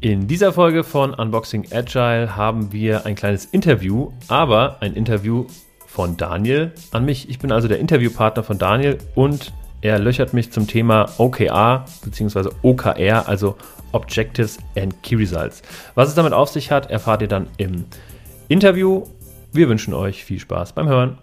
[0.00, 5.46] In dieser Folge von Unboxing Agile haben wir ein kleines Interview, aber ein Interview
[5.86, 7.30] von Daniel an mich.
[7.30, 12.50] Ich bin also der Interviewpartner von Daniel und er löchert mich zum Thema OKR bzw.
[12.62, 13.56] OKR, also
[13.92, 15.62] Objectives and Key Results.
[15.94, 17.86] Was es damit auf sich hat, erfahrt ihr dann im
[18.48, 19.04] Interview.
[19.52, 21.18] Wir wünschen euch viel Spaß beim Hören.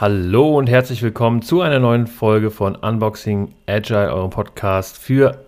[0.00, 5.42] Hallo und herzlich willkommen zu einer neuen Folge von Unboxing Agile, eurem Podcast für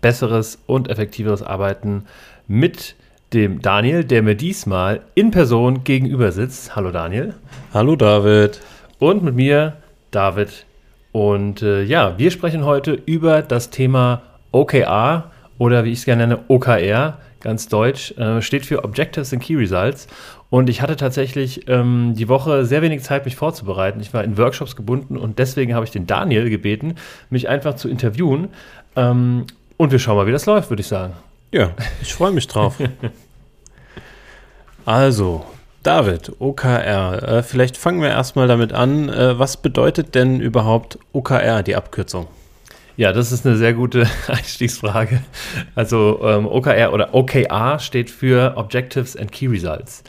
[0.00, 2.04] besseres und effektiveres Arbeiten
[2.46, 2.94] mit
[3.32, 6.76] dem Daniel, der mir diesmal in Person gegenüber sitzt.
[6.76, 7.34] Hallo Daniel.
[7.74, 8.60] Hallo David.
[9.00, 9.72] Und mit mir
[10.12, 10.66] David.
[11.10, 16.28] Und äh, ja, wir sprechen heute über das Thema OKR oder wie ich es gerne
[16.28, 20.06] nenne, OKR, ganz deutsch, äh, steht für Objectives and Key Results.
[20.48, 24.00] Und ich hatte tatsächlich ähm, die Woche sehr wenig Zeit, mich vorzubereiten.
[24.00, 26.94] Ich war in Workshops gebunden und deswegen habe ich den Daniel gebeten,
[27.30, 28.48] mich einfach zu interviewen.
[28.94, 31.14] Ähm, und wir schauen mal, wie das läuft, würde ich sagen.
[31.52, 31.70] Ja,
[32.00, 32.76] ich freue mich drauf.
[34.84, 35.44] also,
[35.82, 37.22] David, OKR.
[37.22, 39.08] Äh, vielleicht fangen wir erstmal damit an.
[39.08, 42.28] Äh, was bedeutet denn überhaupt OKR, die Abkürzung?
[42.96, 45.22] Ja, das ist eine sehr gute Einstiegsfrage.
[45.74, 50.02] Also ähm, OKR oder OKR steht für Objectives and Key Results.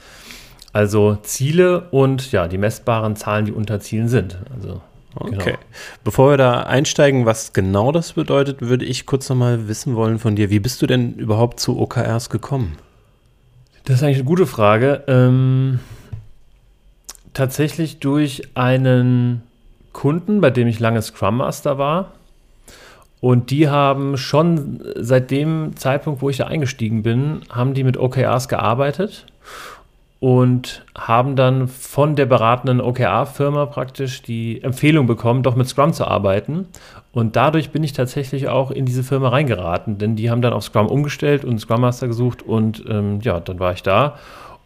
[0.72, 4.38] Also Ziele und ja, die messbaren Zahlen, die unter Zielen sind.
[4.54, 4.82] Also,
[5.16, 5.38] okay.
[5.38, 5.58] Genau.
[6.04, 10.36] Bevor wir da einsteigen, was genau das bedeutet, würde ich kurz nochmal wissen wollen von
[10.36, 12.78] dir, wie bist du denn überhaupt zu OKRs gekommen?
[13.86, 15.04] Das ist eigentlich eine gute Frage.
[15.08, 15.80] Ähm,
[17.34, 19.44] tatsächlich durch einen
[19.94, 22.14] Kunden, bei dem ich lange Scrum Master war.
[23.20, 27.98] Und die haben schon seit dem Zeitpunkt, wo ich da eingestiegen bin, haben die mit
[27.98, 29.26] OKRs gearbeitet
[30.20, 36.06] und haben dann von der beratenden OKR-Firma praktisch die Empfehlung bekommen, doch mit Scrum zu
[36.06, 36.68] arbeiten.
[37.12, 40.64] Und dadurch bin ich tatsächlich auch in diese Firma reingeraten, denn die haben dann auf
[40.64, 44.18] Scrum umgestellt und Scrum Master gesucht und ähm, ja, dann war ich da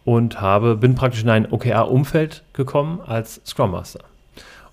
[0.04, 4.00] und habe, bin praktisch in ein OKR-Umfeld gekommen als Scrum Master.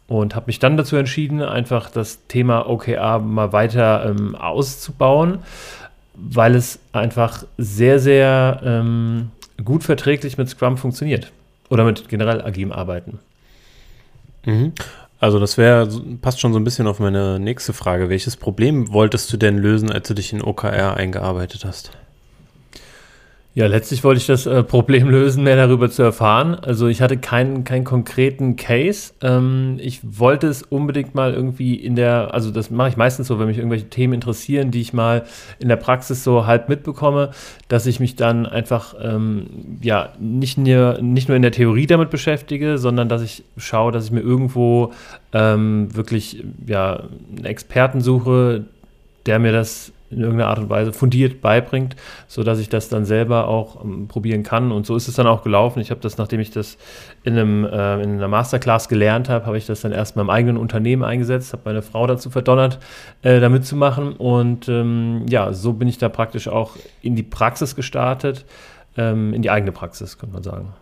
[0.09, 5.40] Und habe mich dann dazu entschieden, einfach das Thema OKR mal weiter ähm, auszubauen,
[6.16, 9.30] weil es einfach sehr, sehr ähm,
[9.64, 11.31] gut verträglich mit Scrum funktioniert.
[11.69, 13.19] Oder mit generell agilem Arbeiten.
[14.46, 14.74] Mhm.
[15.19, 15.88] Also das wäre,
[16.22, 18.09] passt schon so ein bisschen auf meine nächste Frage.
[18.09, 21.92] Welches Problem wolltest du denn lösen, als du dich in OKR eingearbeitet hast?
[23.56, 26.54] Ja, letztlich wollte ich das äh, Problem lösen, mehr darüber zu erfahren.
[26.54, 29.14] Also ich hatte keinen, keinen konkreten Case.
[29.22, 33.40] Ähm, ich wollte es unbedingt mal irgendwie in der, also das mache ich meistens so,
[33.40, 35.24] wenn mich irgendwelche Themen interessieren, die ich mal
[35.58, 37.32] in der Praxis so halb mitbekomme,
[37.70, 39.48] dass ich mich dann einfach ähm,
[39.81, 44.06] ja nicht nur, nicht nur in der Theorie damit beschäftige, sondern dass ich schaue, dass
[44.06, 44.94] ich mir irgendwo
[45.34, 47.04] ähm, wirklich ja
[47.36, 48.66] einen Experten suche,
[49.26, 51.96] der mir das in irgendeiner Art und Weise fundiert beibringt,
[52.28, 54.72] sodass ich das dann selber auch ähm, probieren kann.
[54.72, 55.80] Und so ist es dann auch gelaufen.
[55.80, 56.78] Ich habe das, nachdem ich das
[57.24, 60.58] in, einem, äh, in einer Masterclass gelernt habe, habe ich das dann erstmal im eigenen
[60.58, 62.80] Unternehmen eingesetzt, habe meine Frau dazu verdonnert,
[63.22, 64.14] äh, da mitzumachen.
[64.14, 68.46] Und ähm, ja, so bin ich da praktisch auch in die Praxis gestartet,
[68.98, 70.74] ähm, in die eigene Praxis, könnte man sagen.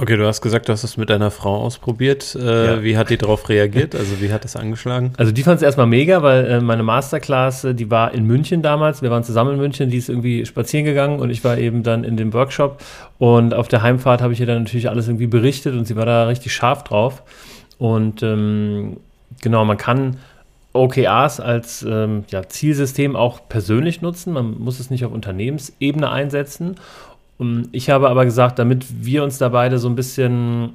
[0.00, 2.36] Okay, du hast gesagt, du hast es mit deiner Frau ausprobiert.
[2.40, 2.82] Äh, ja.
[2.84, 3.96] Wie hat die darauf reagiert?
[3.96, 5.12] Also wie hat das angeschlagen?
[5.16, 8.62] Also die fand es erstmal mega, weil äh, meine Masterclass, äh, die war in München
[8.62, 9.02] damals.
[9.02, 12.04] Wir waren zusammen in München, die ist irgendwie spazieren gegangen und ich war eben dann
[12.04, 12.80] in dem Workshop.
[13.18, 16.06] Und auf der Heimfahrt habe ich ihr dann natürlich alles irgendwie berichtet und sie war
[16.06, 17.24] da richtig scharf drauf.
[17.78, 18.98] Und ähm,
[19.42, 20.18] genau, man kann
[20.74, 24.32] OKRs als ähm, ja, Zielsystem auch persönlich nutzen.
[24.32, 26.76] Man muss es nicht auf Unternehmensebene einsetzen.
[27.72, 30.74] Ich habe aber gesagt, damit wir uns da beide so ein bisschen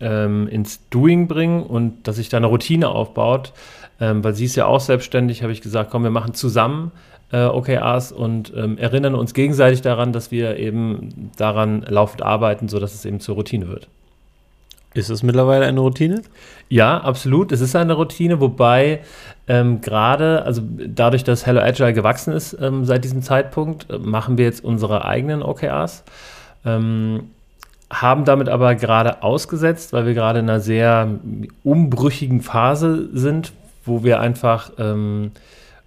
[0.00, 3.52] ähm, ins Doing bringen und dass sich da eine Routine aufbaut,
[4.00, 6.92] ähm, weil sie ist ja auch selbstständig, habe ich gesagt, komm, wir machen zusammen
[7.32, 12.94] äh, OKRs und ähm, erinnern uns gegenseitig daran, dass wir eben daran laufend arbeiten, sodass
[12.94, 13.88] es eben zur Routine wird.
[14.96, 16.22] Ist es mittlerweile eine Routine?
[16.68, 17.52] Ja, absolut.
[17.52, 19.00] Es ist eine Routine, wobei
[19.46, 24.46] ähm, gerade, also dadurch, dass Hello Agile gewachsen ist ähm, seit diesem Zeitpunkt, machen wir
[24.46, 26.02] jetzt unsere eigenen OKRs.
[26.64, 27.24] Ähm,
[27.90, 31.08] haben damit aber gerade ausgesetzt, weil wir gerade in einer sehr
[31.62, 33.52] umbrüchigen Phase sind,
[33.84, 35.30] wo wir einfach, ähm,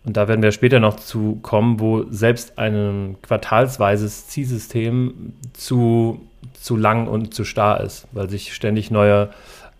[0.05, 6.21] und da werden wir später noch zu kommen, wo selbst ein quartalsweises Zielsystem zu
[6.61, 9.29] zu lang und zu starr ist, weil sich ständig neue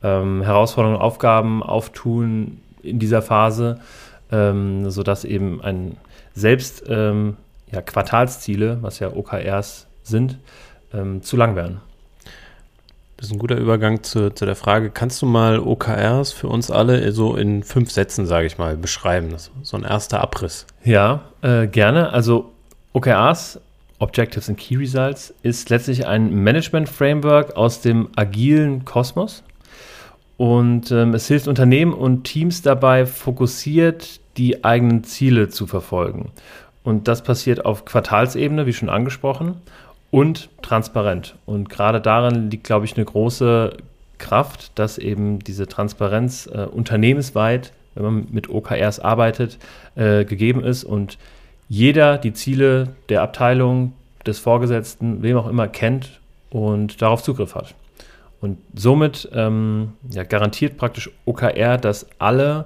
[0.04, 3.80] ähm, Herausforderungen, und Aufgaben auftun in dieser Phase,
[4.32, 5.98] ähm, sodass eben ein
[6.34, 7.38] selbst ähm,
[7.72, 10.38] ja, Quartalsziele, was ja OKRs sind,
[10.94, 11.82] ähm, zu lang werden.
[13.18, 16.72] Das ist ein guter Übergang zu, zu der Frage, kannst du mal OKRs für uns
[16.72, 19.32] alle so in fünf Sätzen, sage ich mal, beschreiben?
[19.32, 20.66] Das so ein erster Abriss.
[20.86, 22.14] Ja, äh, gerne.
[22.14, 22.54] Also
[22.94, 23.60] OKRs,
[24.00, 29.44] Objectives and Key Results, ist letztlich ein Management-Framework aus dem agilen Kosmos.
[30.38, 36.32] Und ähm, es hilft Unternehmen und Teams dabei, fokussiert die eigenen Ziele zu verfolgen.
[36.84, 39.56] Und das passiert auf Quartalsebene, wie schon angesprochen
[40.12, 41.36] und transparent.
[41.46, 43.78] Und gerade darin liegt, glaube ich, eine große
[44.18, 49.58] Kraft, dass eben diese Transparenz äh, unternehmensweit, wenn man mit OKRs arbeitet,
[49.96, 51.18] äh, gegeben ist und
[51.70, 53.94] jeder die Ziele der Abteilung,
[54.26, 56.20] des Vorgesetzten, wem auch immer kennt
[56.50, 57.74] und darauf Zugriff hat.
[58.42, 62.66] Und somit ähm, ja, garantiert praktisch OKR, dass alle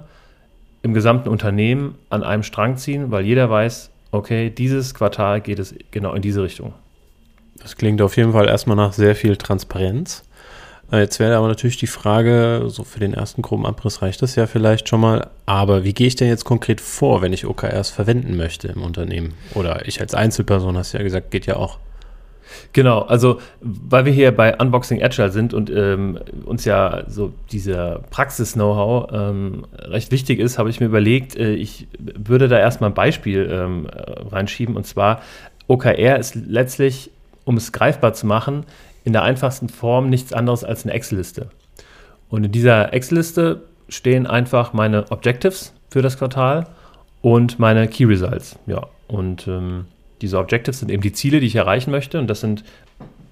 [0.82, 5.74] im gesamten Unternehmen an einem Strang ziehen, weil jeder weiß, okay, dieses Quartal geht es
[5.90, 6.72] genau in diese Richtung.
[7.60, 10.22] Das klingt auf jeden Fall erstmal nach sehr viel Transparenz.
[10.94, 14.36] Äh, jetzt wäre aber natürlich die Frage, so für den ersten groben Abriss reicht das
[14.36, 17.90] ja vielleicht schon mal, aber wie gehe ich denn jetzt konkret vor, wenn ich OKRs
[17.90, 19.34] verwenden möchte im Unternehmen?
[19.54, 21.78] Oder ich als Einzelperson, hast du ja gesagt, geht ja auch.
[22.72, 28.00] Genau, also weil wir hier bei Unboxing Agile sind und ähm, uns ja so dieser
[28.10, 32.94] Praxis-Know-how ähm, recht wichtig ist, habe ich mir überlegt, äh, ich würde da erstmal ein
[32.94, 33.86] Beispiel ähm,
[34.30, 35.22] reinschieben und zwar
[35.66, 37.10] OKR ist letztlich
[37.44, 38.64] um es greifbar zu machen,
[39.04, 41.48] in der einfachsten Form nichts anderes als eine Excel-Liste.
[42.28, 46.66] Und in dieser Excel-Liste stehen einfach meine Objectives für das Quartal
[47.20, 48.58] und meine Key Results.
[48.66, 49.86] Ja, und ähm,
[50.20, 52.64] diese Objectives sind eben die Ziele, die ich erreichen möchte, und das sind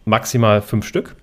[0.05, 1.17] maximal fünf Stück.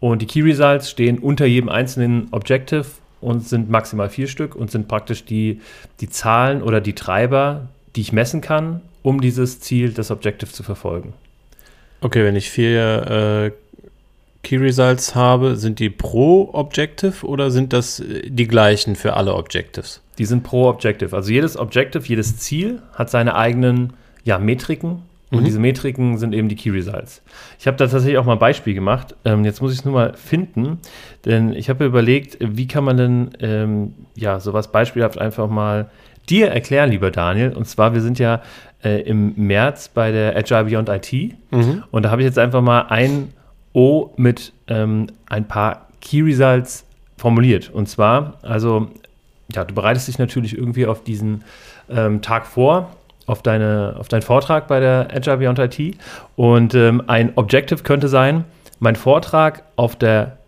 [0.00, 2.86] Und die Key Results stehen unter jedem einzelnen Objective
[3.20, 5.60] und sind maximal vier Stück und sind praktisch die,
[6.00, 10.62] die Zahlen oder die Treiber, die ich messen kann, um dieses Ziel, das Objective zu
[10.62, 11.14] verfolgen.
[12.00, 13.52] Okay, wenn ich vier äh,
[14.42, 19.34] Key Results habe, sind die pro Objective oder sind das äh, die gleichen für alle
[19.34, 20.00] Objectives?
[20.18, 21.14] Die sind pro Objective.
[21.14, 23.94] Also jedes Objective, jedes Ziel hat seine eigenen
[24.24, 25.44] ja, Metriken und mhm.
[25.44, 27.22] diese Metriken sind eben die Key Results.
[27.58, 29.16] Ich habe da tatsächlich auch mal ein Beispiel gemacht.
[29.24, 30.78] Ähm, jetzt muss ich es nur mal finden,
[31.24, 35.90] denn ich habe überlegt, wie kann man denn ähm, ja sowas beispielhaft einfach mal
[36.28, 37.54] dir erklären, lieber Daniel.
[37.54, 38.42] Und zwar, wir sind ja
[38.84, 41.12] äh, im März bei der Agile Beyond IT.
[41.50, 41.84] Mhm.
[41.90, 43.32] Und da habe ich jetzt einfach mal ein
[43.72, 46.84] O mit ähm, ein paar Key Results
[47.16, 47.70] formuliert.
[47.70, 48.88] Und zwar, also,
[49.54, 51.44] ja, du bereitest dich natürlich irgendwie auf diesen
[51.88, 52.90] ähm, Tag vor,
[53.26, 55.96] auf, deine, auf deinen Vortrag bei der Agile Beyond IT.
[56.36, 58.44] Und ähm, ein Objective könnte sein,
[58.80, 60.38] mein Vortrag auf der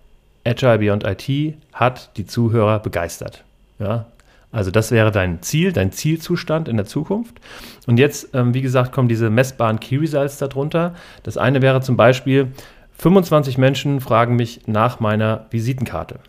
[0.44, 3.44] Agile Beyond IT hat die Zuhörer begeistert.
[3.78, 4.06] Ja,
[4.52, 7.40] also das wäre dein Ziel, dein Zielzustand in der Zukunft.
[7.86, 10.94] Und jetzt, ähm, wie gesagt, kommen diese messbaren Key Results darunter.
[11.24, 12.52] Das eine wäre zum Beispiel,
[12.98, 16.20] 25 Menschen fragen mich nach meiner Visitenkarte.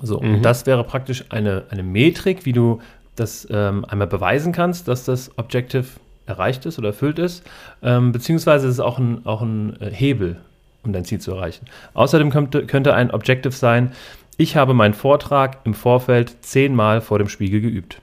[0.00, 0.36] So, mhm.
[0.36, 2.80] und das wäre praktisch eine, eine Metrik, wie du
[3.16, 5.86] das ähm, einmal beweisen kannst, dass das Objective
[6.26, 7.44] erreicht ist oder erfüllt ist,
[7.82, 10.40] ähm, beziehungsweise ist es auch ein, auch ein äh, Hebel,
[10.82, 11.66] um dein Ziel zu erreichen.
[11.94, 13.92] Außerdem könnte, könnte ein Objective sein,
[14.36, 18.00] ich habe meinen Vortrag im Vorfeld zehnmal vor dem Spiegel geübt.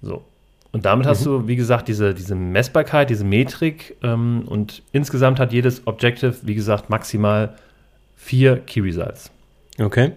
[0.00, 0.24] So.
[0.72, 1.10] Und damit mhm.
[1.10, 6.34] hast du, wie gesagt, diese, diese Messbarkeit, diese Metrik ähm, und insgesamt hat jedes Objective,
[6.42, 7.54] wie gesagt, maximal
[8.16, 9.30] vier Key Results.
[9.78, 10.12] Okay.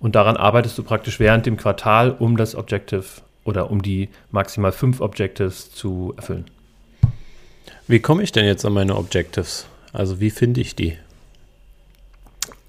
[0.00, 3.04] Und daran arbeitest du praktisch während dem Quartal, um das Objective
[3.44, 6.44] oder um die maximal fünf Objectives zu erfüllen.
[7.86, 9.66] Wie komme ich denn jetzt an meine Objectives?
[9.92, 10.98] Also wie finde ich die?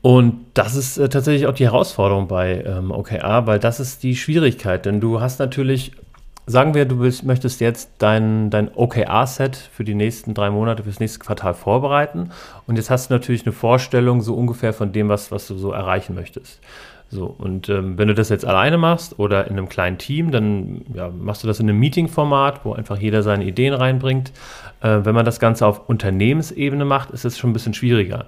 [0.01, 4.15] Und das ist äh, tatsächlich auch die Herausforderung bei ähm, OKR, weil das ist die
[4.15, 4.86] Schwierigkeit.
[4.86, 5.93] Denn du hast natürlich,
[6.47, 10.89] sagen wir, du willst, möchtest jetzt dein, dein OKR-Set für die nächsten drei Monate, für
[10.89, 12.29] das nächste Quartal vorbereiten.
[12.67, 15.71] Und jetzt hast du natürlich eine Vorstellung so ungefähr von dem, was, was du so
[15.71, 16.59] erreichen möchtest.
[17.09, 20.81] So, und ähm, wenn du das jetzt alleine machst oder in einem kleinen Team, dann
[20.93, 24.31] ja, machst du das in einem Meeting-Format, wo einfach jeder seine Ideen reinbringt.
[24.81, 28.25] Äh, wenn man das Ganze auf Unternehmensebene macht, ist es schon ein bisschen schwieriger.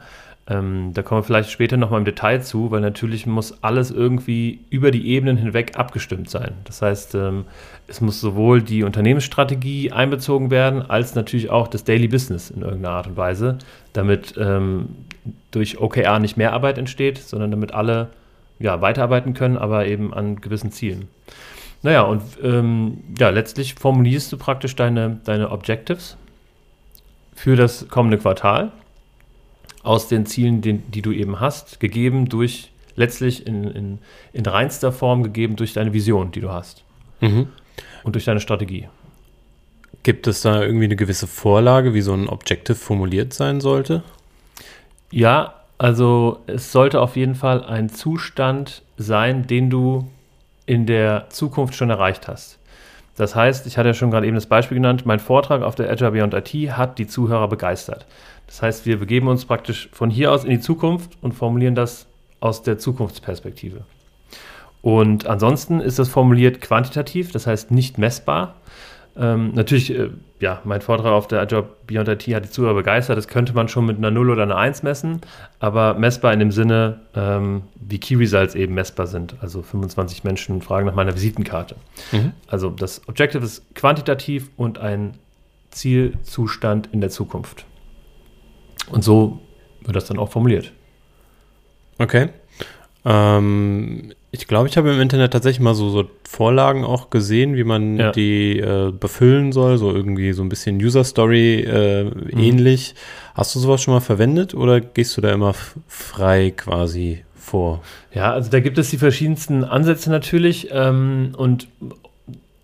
[0.50, 4.60] Ähm, da kommen wir vielleicht später nochmal im Detail zu, weil natürlich muss alles irgendwie
[4.70, 6.54] über die Ebenen hinweg abgestimmt sein.
[6.64, 7.46] Das heißt, ähm,
[7.88, 12.96] es muss sowohl die Unternehmensstrategie einbezogen werden, als natürlich auch das Daily Business in irgendeiner
[12.96, 13.58] Art und Weise,
[13.92, 14.90] damit ähm,
[15.52, 18.10] durch OKR nicht mehr Arbeit entsteht, sondern damit alle
[18.60, 21.10] ja, weiterarbeiten können, aber eben an gewissen Zielen.
[21.84, 26.18] Naja, und ähm, ja, letztlich formulierst du praktisch deine, deine Objectives
[27.36, 28.72] für das kommende Quartal
[29.88, 34.00] aus den Zielen, die, die du eben hast, gegeben durch, letztlich in, in,
[34.34, 36.84] in reinster Form gegeben durch deine Vision, die du hast.
[37.22, 37.48] Mhm.
[38.04, 38.88] Und durch deine Strategie.
[40.04, 44.04] Gibt es da irgendwie eine gewisse Vorlage, wie so ein Objective formuliert sein sollte?
[45.12, 50.10] Ja, Also es sollte auf jeden Fall ein Zustand sein, den du
[50.66, 52.58] in der Zukunft schon erreicht hast.
[53.18, 55.92] Das heißt, ich hatte ja schon gerade eben das Beispiel genannt, mein Vortrag auf der
[55.92, 58.06] Azure Beyond IT hat die Zuhörer begeistert.
[58.46, 62.06] Das heißt, wir begeben uns praktisch von hier aus in die Zukunft und formulieren das
[62.40, 63.82] aus der Zukunftsperspektive.
[64.84, 68.56] Und ansonsten ist das formuliert quantitativ, das heißt nicht messbar.
[69.20, 70.10] Ähm, natürlich, äh,
[70.40, 73.18] ja, mein Vortrag auf der Azure Beyond IT hat die Zuhörer begeistert.
[73.18, 75.22] Das könnte man schon mit einer 0 oder einer 1 messen,
[75.60, 79.36] aber messbar in dem Sinne, ähm, wie Key Results eben messbar sind.
[79.42, 81.76] Also 25 Menschen fragen nach meiner Visitenkarte.
[82.12, 82.34] Mhm.
[82.48, 85.16] Also das Objective ist quantitativ und ein
[85.72, 87.66] Zielzustand in der Zukunft.
[88.90, 89.40] Und so
[89.82, 90.72] wird das dann auch formuliert.
[91.98, 92.30] Okay.
[93.06, 97.64] Ähm, ich glaube, ich habe im Internet tatsächlich mal so, so Vorlagen auch gesehen, wie
[97.64, 98.12] man ja.
[98.12, 102.38] die äh, befüllen soll, so irgendwie so ein bisschen User Story äh, mhm.
[102.38, 102.96] ähnlich.
[103.34, 105.54] Hast du sowas schon mal verwendet oder gehst du da immer
[105.88, 107.82] frei quasi vor?
[108.14, 111.68] Ja, also da gibt es die verschiedensten Ansätze natürlich ähm, und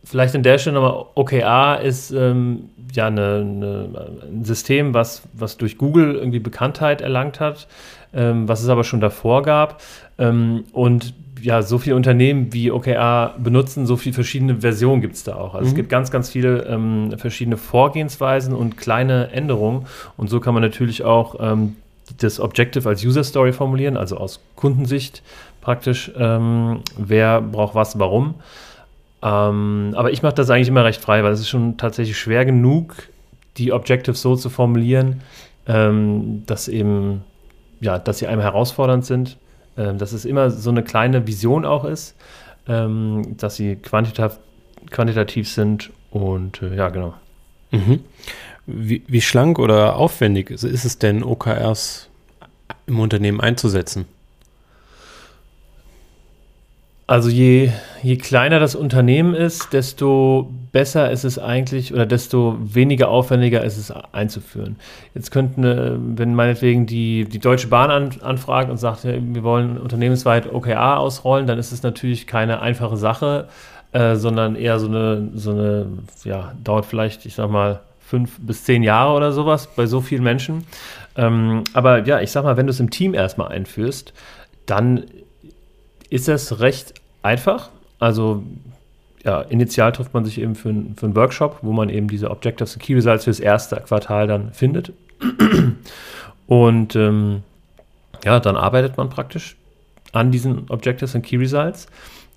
[0.04, 3.90] vielleicht an der Stelle nochmal, OKR ist ähm, ja eine, eine,
[4.32, 7.68] ein System, was, was durch Google irgendwie Bekanntheit erlangt hat,
[8.14, 9.82] ähm, was es aber schon davor gab.
[10.20, 11.14] Ähm, und
[11.44, 15.56] ja, so viele Unternehmen wie OKR benutzen, so viele verschiedene Versionen gibt es da auch.
[15.56, 15.70] Also mhm.
[15.72, 19.86] es gibt ganz, ganz viele ähm, verschiedene Vorgehensweisen und kleine Änderungen.
[20.16, 21.76] Und so kann man natürlich auch ähm,
[22.18, 25.22] das Objective als User Story formulieren, also aus Kundensicht
[25.60, 28.36] praktisch, ähm, wer braucht was, warum.
[29.22, 32.46] Ähm, aber ich mache das eigentlich immer recht frei, weil es ist schon tatsächlich schwer
[32.46, 33.10] genug,
[33.58, 35.22] die Objectives so zu formulieren,
[35.68, 37.26] ähm, dass eben,
[37.82, 39.38] ja, dass sie einem herausfordernd sind
[39.78, 42.16] ähm, dass es immer so eine kleine Vision auch ist,
[42.68, 44.40] ähm, dass sie quantitativ,
[44.90, 47.14] quantitativ sind und äh, ja, genau.
[47.72, 48.00] Mhm.
[48.66, 52.10] Wie, wie schlank oder aufwendig ist es denn, OKRs
[52.86, 54.06] im Unternehmen einzusetzen?
[57.06, 57.70] Also je,
[58.02, 63.78] je kleiner das Unternehmen ist, desto besser ist es eigentlich oder desto weniger aufwendiger ist
[63.78, 64.78] es einzuführen.
[65.14, 69.78] Jetzt könnten, äh, wenn meinetwegen die, die Deutsche Bahn an, anfragt und sagt, wir wollen
[69.78, 73.50] unternehmensweit OKR ausrollen, dann ist es natürlich keine einfache Sache,
[73.92, 75.88] äh, sondern eher so eine, so eine,
[76.24, 80.24] ja, dauert vielleicht, ich sag mal, fünf bis zehn Jahre oder sowas bei so vielen
[80.24, 80.66] Menschen.
[81.18, 84.14] Ähm, aber ja, ich sag mal, wenn du es im Team erstmal einführst,
[84.66, 85.04] dann
[86.14, 86.94] ist das recht
[87.24, 87.70] einfach.
[87.98, 88.44] Also
[89.24, 92.30] ja, initial trifft man sich eben für, ein, für einen Workshop, wo man eben diese
[92.30, 94.94] Objectives und Key Results fürs erste Quartal dann findet.
[96.48, 97.42] Und ähm,
[98.24, 99.56] ja, dann arbeitet man praktisch
[100.12, 101.88] an diesen Objectives und Key Results,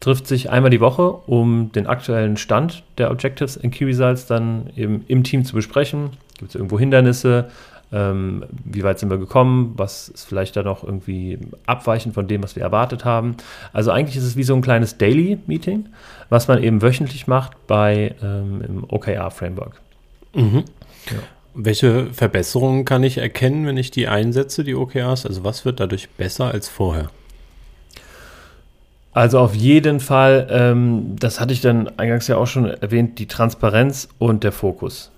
[0.00, 4.70] trifft sich einmal die Woche, um den aktuellen Stand der Objectives und Key Results dann
[4.76, 6.10] eben im Team zu besprechen.
[6.38, 7.50] Gibt es irgendwo Hindernisse?
[7.92, 12.42] Ähm, wie weit sind wir gekommen, was ist vielleicht da noch irgendwie abweichend von dem,
[12.42, 13.36] was wir erwartet haben.
[13.72, 15.88] Also eigentlich ist es wie so ein kleines Daily-Meeting,
[16.28, 19.80] was man eben wöchentlich macht bei ähm, im OKR-Framework.
[20.34, 20.64] Mhm.
[21.06, 21.18] Ja.
[21.54, 25.24] Welche Verbesserungen kann ich erkennen, wenn ich die einsetze, die OKRs?
[25.24, 27.10] Also was wird dadurch besser als vorher?
[29.16, 33.26] Also auf jeden Fall, ähm, das hatte ich dann eingangs ja auch schon erwähnt, die
[33.26, 35.10] Transparenz und der Fokus.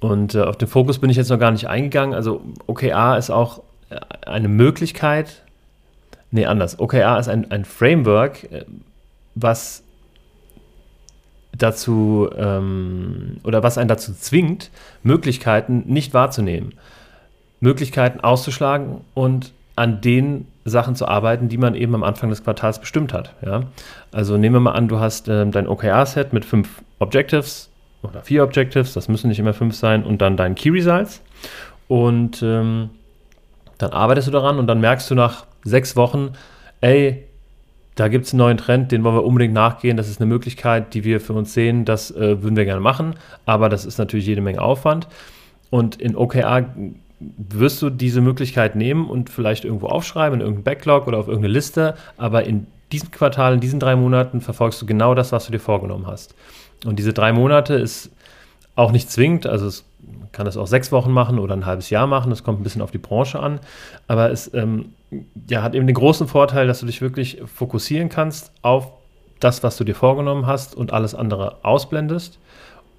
[0.00, 2.14] Und äh, auf den Fokus bin ich jetzt noch gar nicht eingegangen.
[2.14, 5.42] Also OKR ist auch äh, eine Möglichkeit,
[6.30, 6.78] nee, anders.
[6.78, 8.64] OKR ist ein, ein Framework, äh,
[9.34, 9.82] was
[11.56, 14.70] dazu ähm, oder was einen dazu zwingt,
[15.02, 16.74] Möglichkeiten nicht wahrzunehmen.
[17.60, 22.80] Möglichkeiten auszuschlagen und an den Sachen zu arbeiten, die man eben am Anfang des Quartals
[22.80, 23.34] bestimmt hat.
[23.44, 23.64] Ja?
[24.12, 27.70] Also nehmen wir mal an, du hast ähm, dein OKR-Set mit fünf Objectives,
[28.08, 31.22] oder vier Objectives, das müssen nicht immer fünf sein, und dann dein Key Results.
[31.88, 32.90] Und ähm,
[33.78, 36.30] dann arbeitest du daran und dann merkst du nach sechs Wochen,
[36.80, 37.24] ey,
[37.94, 39.96] da gibt es einen neuen Trend, den wollen wir unbedingt nachgehen.
[39.96, 41.84] Das ist eine Möglichkeit, die wir für uns sehen.
[41.84, 43.14] Das äh, würden wir gerne machen,
[43.46, 45.08] aber das ist natürlich jede Menge Aufwand.
[45.70, 46.66] Und in OKR
[47.18, 51.54] wirst du diese Möglichkeit nehmen und vielleicht irgendwo aufschreiben, in irgendeinem Backlog oder auf irgendeine
[51.54, 51.94] Liste.
[52.18, 55.58] Aber in diesem Quartal, in diesen drei Monaten verfolgst du genau das, was du dir
[55.58, 56.34] vorgenommen hast.
[56.84, 58.10] Und diese drei Monate ist
[58.74, 59.84] auch nicht zwingend, also es
[60.32, 62.82] kann das auch sechs Wochen machen oder ein halbes Jahr machen, das kommt ein bisschen
[62.82, 63.58] auf die Branche an,
[64.06, 64.90] aber es ähm,
[65.48, 68.92] ja, hat eben den großen Vorteil, dass du dich wirklich fokussieren kannst auf
[69.40, 72.38] das, was du dir vorgenommen hast und alles andere ausblendest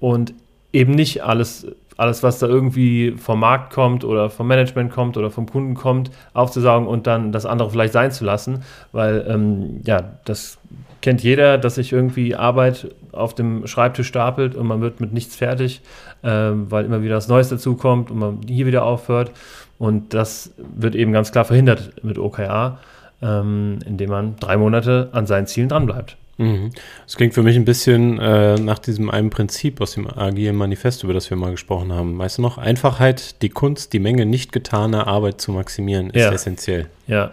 [0.00, 0.34] und
[0.72, 1.66] eben nicht alles,
[1.98, 6.10] alles, was da irgendwie vom Markt kommt oder vom Management kommt oder vom Kunden kommt,
[6.32, 8.62] aufzusaugen und dann das andere vielleicht sein zu lassen,
[8.92, 10.58] weil ähm, ja, das
[11.02, 15.34] kennt jeder, dass sich irgendwie Arbeit auf dem Schreibtisch stapelt und man wird mit nichts
[15.34, 15.82] fertig,
[16.22, 19.32] äh, weil immer wieder was Neues dazukommt und man hier wieder aufhört.
[19.78, 22.78] Und das wird eben ganz klar verhindert mit OKR,
[23.22, 26.16] ähm, indem man drei Monate an seinen Zielen dranbleibt.
[26.38, 26.70] Mhm.
[27.04, 31.02] Das klingt für mich ein bisschen äh, nach diesem einen Prinzip aus dem agilen Manifest,
[31.04, 32.16] über das wir mal gesprochen haben.
[32.18, 32.58] Weißt du noch?
[32.58, 36.32] Einfachheit, die Kunst, die Menge nicht getaner Arbeit zu maximieren, ist ja.
[36.32, 36.86] essentiell.
[37.06, 37.32] Ja.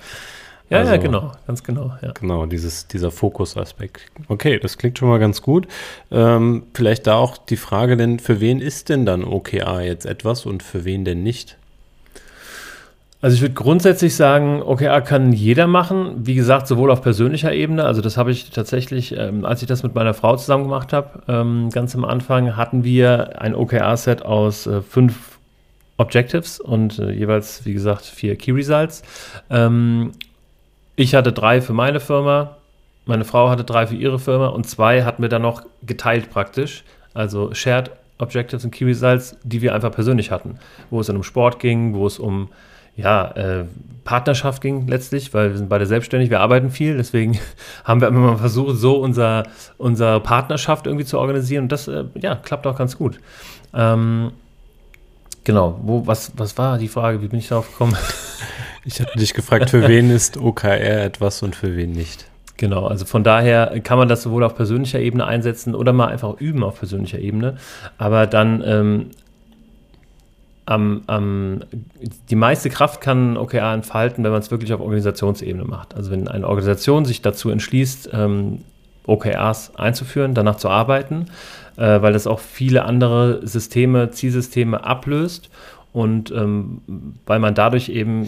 [0.69, 1.93] Ja, also, ja, genau, ganz genau.
[2.01, 2.11] Ja.
[2.13, 4.01] Genau, dieses, dieser Fokusaspekt.
[4.29, 5.67] Okay, das klingt schon mal ganz gut.
[6.09, 10.47] Ähm, vielleicht da auch die Frage, denn für wen ist denn dann OKA jetzt etwas
[10.47, 11.57] und für wen denn nicht?
[13.25, 16.27] Also ich würde grundsätzlich sagen, OKR kann jeder machen.
[16.27, 17.83] Wie gesagt, sowohl auf persönlicher Ebene.
[17.83, 21.23] Also das habe ich tatsächlich, ähm, als ich das mit meiner Frau zusammen gemacht habe,
[21.27, 25.39] ähm, ganz am Anfang hatten wir ein OKR-Set aus äh, fünf
[25.97, 29.01] Objectives und äh, jeweils, wie gesagt, vier Key Results.
[29.49, 30.11] Ähm,
[30.95, 32.57] ich hatte drei für meine Firma,
[33.07, 36.83] meine Frau hatte drei für ihre Firma und zwei hatten wir dann noch geteilt praktisch.
[37.15, 37.89] Also Shared
[38.19, 40.59] Objectives und Key Results, die wir einfach persönlich hatten.
[40.91, 42.49] Wo es dann um Sport ging, wo es um
[42.95, 43.65] ja, äh,
[44.03, 47.39] Partnerschaft ging letztlich, weil wir sind beide selbstständig, wir arbeiten viel, deswegen
[47.83, 49.43] haben wir immer mal versucht, so unser,
[49.77, 53.19] unsere Partnerschaft irgendwie zu organisieren und das, äh, ja, klappt auch ganz gut.
[53.73, 54.31] Ähm,
[55.43, 57.97] genau, wo, was, was war die Frage, wie bin ich darauf gekommen?
[58.87, 62.27] Ich hatte dich gefragt, für wen ist OKR etwas und für wen nicht?
[62.57, 66.39] Genau, also von daher kann man das sowohl auf persönlicher Ebene einsetzen oder mal einfach
[66.39, 67.57] üben auf persönlicher Ebene.
[67.97, 69.09] Aber dann ähm,
[70.65, 71.61] am, am,
[72.29, 75.95] die meiste Kraft kann OKR entfalten, wenn man es wirklich auf Organisationsebene macht.
[75.95, 78.59] Also wenn eine Organisation sich dazu entschließt, ähm,
[79.05, 81.27] OKRs einzuführen, danach zu arbeiten,
[81.77, 85.49] äh, weil das auch viele andere Systeme, Zielsysteme ablöst
[85.93, 86.81] und ähm,
[87.25, 88.27] weil man dadurch eben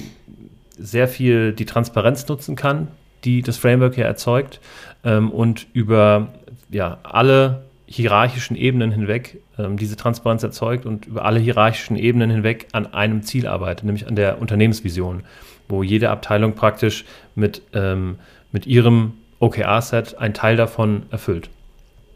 [0.78, 2.90] sehr viel die Transparenz nutzen kann,
[3.24, 4.60] die das Framework hier erzeugt
[5.04, 6.28] ähm, und über
[6.70, 9.40] ja, alle hierarchischen Ebenen hinweg
[9.78, 14.16] diese Transparenz erzeugt und über alle hierarchischen Ebenen hinweg an einem Ziel arbeitet, nämlich an
[14.16, 15.24] der Unternehmensvision,
[15.68, 18.18] wo jede Abteilung praktisch mit, ähm,
[18.52, 21.50] mit ihrem OKR-Set einen Teil davon erfüllt.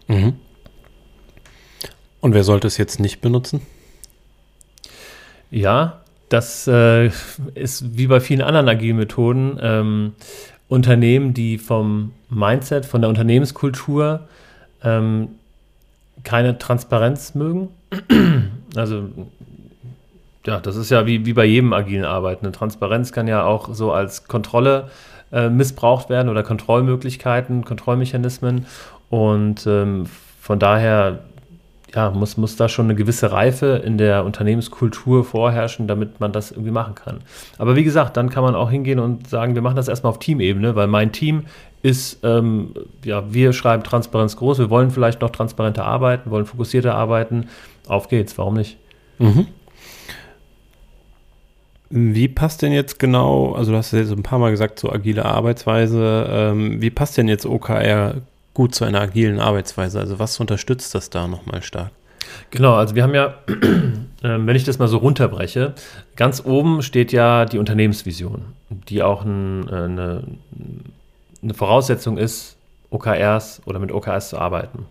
[0.08, 0.34] Mhm.
[2.20, 3.62] Und wer sollte es jetzt nicht benutzen?
[5.50, 7.12] Ja, das äh,
[7.56, 9.58] ist wie bei vielen anderen agilen Methoden.
[9.62, 10.14] Ähm,
[10.70, 14.30] Unternehmen, die vom Mindset, von der Unternehmenskultur
[14.84, 15.30] ähm,
[16.24, 17.70] keine Transparenz mögen.
[18.74, 19.10] Also,
[20.46, 22.46] ja, das ist ja wie, wie bei jedem agilen Arbeiten.
[22.46, 24.88] Eine Transparenz kann ja auch so als Kontrolle
[25.34, 28.66] äh, missbraucht werden oder Kontrollmöglichkeiten, Kontrollmechanismen.
[29.10, 30.06] Und ähm,
[30.40, 31.20] von daher
[31.94, 36.52] ja, muss, muss da schon eine gewisse Reife in der Unternehmenskultur vorherrschen, damit man das
[36.52, 37.20] irgendwie machen kann.
[37.58, 40.20] Aber wie gesagt, dann kann man auch hingehen und sagen, wir machen das erstmal auf
[40.20, 41.44] Teamebene, weil mein Team
[41.82, 42.74] ist, ähm,
[43.04, 47.48] ja, wir schreiben Transparenz groß, wir wollen vielleicht noch transparenter arbeiten, wollen fokussierter arbeiten.
[47.88, 48.78] Auf geht's, warum nicht?
[49.20, 49.48] Mhm.
[51.90, 55.26] Wie passt denn jetzt genau, also du hast jetzt ein paar Mal gesagt, so agile
[55.26, 58.16] Arbeitsweise, ähm, wie passt denn jetzt OKR
[58.54, 60.00] gut zu einer agilen Arbeitsweise?
[60.00, 61.92] Also was unterstützt das da nochmal stark?
[62.50, 63.36] Genau, also wir haben ja,
[64.24, 65.74] ähm, wenn ich das mal so runterbreche,
[66.16, 70.24] ganz oben steht ja die Unternehmensvision, die auch ein, äh, eine
[71.42, 72.58] eine Voraussetzung ist,
[72.90, 74.86] OKRs oder mit OKRs zu arbeiten.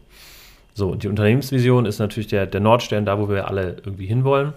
[0.74, 4.52] So, und die Unternehmensvision ist natürlich der, der Nordstern, da wo wir alle irgendwie hinwollen,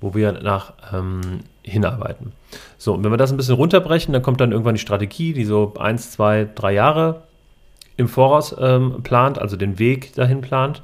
[0.00, 2.32] wo wir nach ähm, hinarbeiten.
[2.78, 5.44] So, und wenn wir das ein bisschen runterbrechen, dann kommt dann irgendwann die Strategie, die
[5.44, 7.22] so eins, zwei, drei Jahre
[7.96, 10.82] im Voraus ähm, plant, also den Weg dahin plant.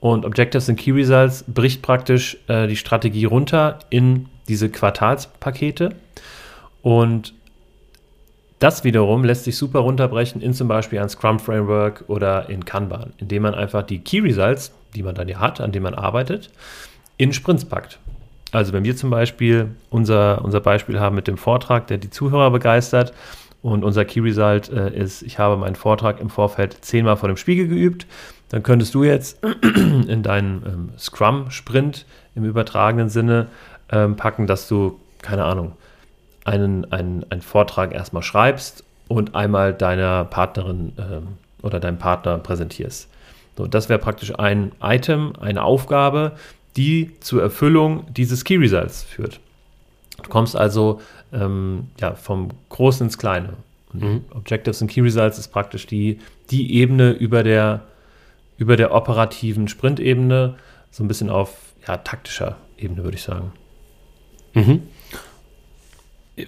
[0.00, 5.90] Und Objectives and Key Results bricht praktisch äh, die Strategie runter in diese Quartalspakete.
[6.82, 7.34] Und
[8.58, 13.12] das wiederum lässt sich super runterbrechen in zum Beispiel ein Scrum Framework oder in Kanban,
[13.18, 16.50] indem man einfach die Key Results, die man dann ja hat, an denen man arbeitet,
[17.16, 17.98] in Sprints packt.
[18.50, 22.50] Also wenn wir zum Beispiel unser, unser Beispiel haben mit dem Vortrag, der die Zuhörer
[22.50, 23.12] begeistert
[23.62, 27.36] und unser Key Result äh, ist, ich habe meinen Vortrag im Vorfeld zehnmal vor dem
[27.36, 28.06] Spiegel geübt,
[28.50, 33.48] dann könntest du jetzt in deinen ähm, Scrum-Sprint im übertragenen Sinne
[33.90, 35.72] ähm, packen, dass du, keine Ahnung,
[36.44, 41.28] einen, einen, einen Vortrag erstmal schreibst und einmal deiner Partnerin ähm,
[41.62, 43.08] oder deinem Partner präsentierst.
[43.56, 46.32] So, das wäre praktisch ein Item, eine Aufgabe,
[46.76, 49.40] die zur Erfüllung dieses Key Results führt.
[50.22, 51.00] Du kommst also
[51.32, 53.54] ähm, ja, vom Großen ins Kleine.
[53.92, 54.24] Mhm.
[54.30, 56.18] Objectives und Key Results ist praktisch die,
[56.50, 57.82] die Ebene über der,
[58.58, 60.56] über der operativen Sprint-Ebene,
[60.90, 61.54] so ein bisschen auf
[61.86, 63.52] ja, taktischer Ebene, würde ich sagen.
[64.54, 64.82] Mhm.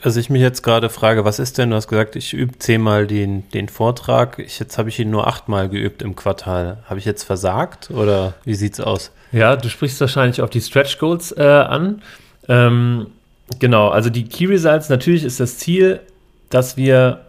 [0.04, 3.08] Was ich mich jetzt gerade frage, was ist denn, du hast gesagt, ich übe zehnmal
[3.08, 6.84] den, den Vortrag, ich, jetzt habe ich ihn nur achtmal geübt im Quartal.
[6.84, 9.10] Habe ich jetzt versagt oder wie sieht es aus?
[9.32, 12.02] Ja, du sprichst wahrscheinlich auf die Stretch Goals äh, an.
[12.48, 13.08] Ähm,
[13.58, 16.00] Genau, also die Key Results, natürlich ist das Ziel,
[16.50, 17.26] dass wir,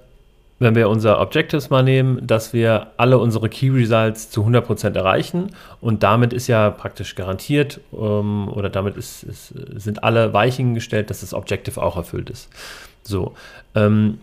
[0.60, 5.51] wenn wir unser Objectives mal nehmen, dass wir alle unsere Key Results zu 100% erreichen
[5.81, 11.10] und damit ist ja praktisch garantiert ähm, oder damit ist, ist, sind alle Weichen gestellt,
[11.10, 12.49] dass das Objective auch erfüllt ist.
[13.03, 13.34] So,
[13.75, 14.19] ähm,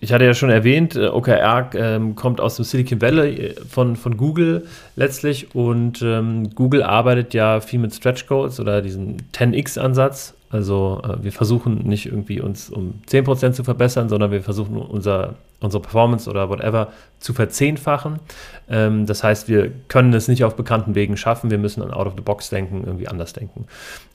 [0.00, 3.96] ich hatte ja schon erwähnt, äh, OKR ähm, kommt aus dem Silicon Valley äh, von,
[3.96, 10.34] von Google letztlich und ähm, Google arbeitet ja viel mit Stretch Goals oder diesem 10x-Ansatz.
[10.50, 15.34] Also äh, wir versuchen nicht irgendwie uns um 10% zu verbessern, sondern wir versuchen unser,
[15.60, 18.20] unsere Performance oder whatever zu verzehnfachen.
[18.68, 22.06] Ähm, das heißt, wir können es nicht auf bekannten Wegen schaffen, wir müssen an Out
[22.06, 23.66] of the Box denken, irgendwie anders denken.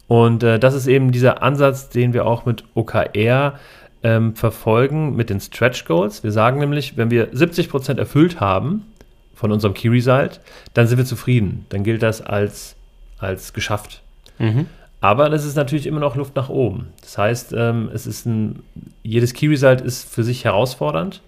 [0.08, 3.60] Und äh, das ist eben dieser Ansatz, den wir auch mit OKR
[4.04, 6.24] ähm, verfolgen mit den Stretch Goals.
[6.24, 8.86] Wir sagen nämlich, wenn wir 70% erfüllt haben
[9.36, 10.40] von unserem Key Result,
[10.74, 11.66] dann sind wir zufrieden.
[11.70, 12.76] Dann gilt das als,
[13.20, 14.02] als geschafft.
[14.40, 14.68] Mhm.
[15.02, 16.90] Aber das ist natürlich immer noch Luft nach oben.
[17.02, 18.64] Das heißt, ähm, es ist ein,
[19.02, 21.22] jedes Key Result ist für sich herausfordernd.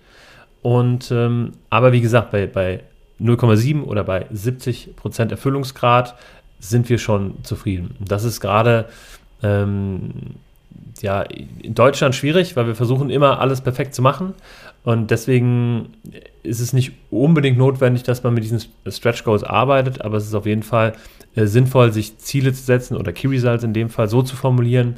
[0.62, 2.84] Und ähm, aber wie gesagt, bei, bei
[3.20, 6.16] 0,7 oder bei 70% Erfüllungsgrad
[6.60, 7.96] sind wir schon zufrieden.
[8.00, 8.86] Das ist gerade
[9.42, 10.12] ähm,
[11.02, 14.34] ja, in Deutschland schwierig, weil wir versuchen immer alles perfekt zu machen.
[14.84, 15.94] Und deswegen
[16.44, 20.34] ist es nicht unbedingt notwendig, dass man mit diesen Stretch Goals arbeitet, aber es ist
[20.34, 20.94] auf jeden Fall
[21.36, 24.98] äh, sinnvoll, sich Ziele zu setzen oder Key Results in dem Fall so zu formulieren,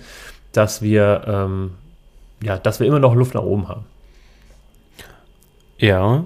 [0.53, 1.71] dass wir, ähm,
[2.43, 3.85] ja, dass wir immer noch Luft nach oben haben.
[5.77, 6.25] Ja.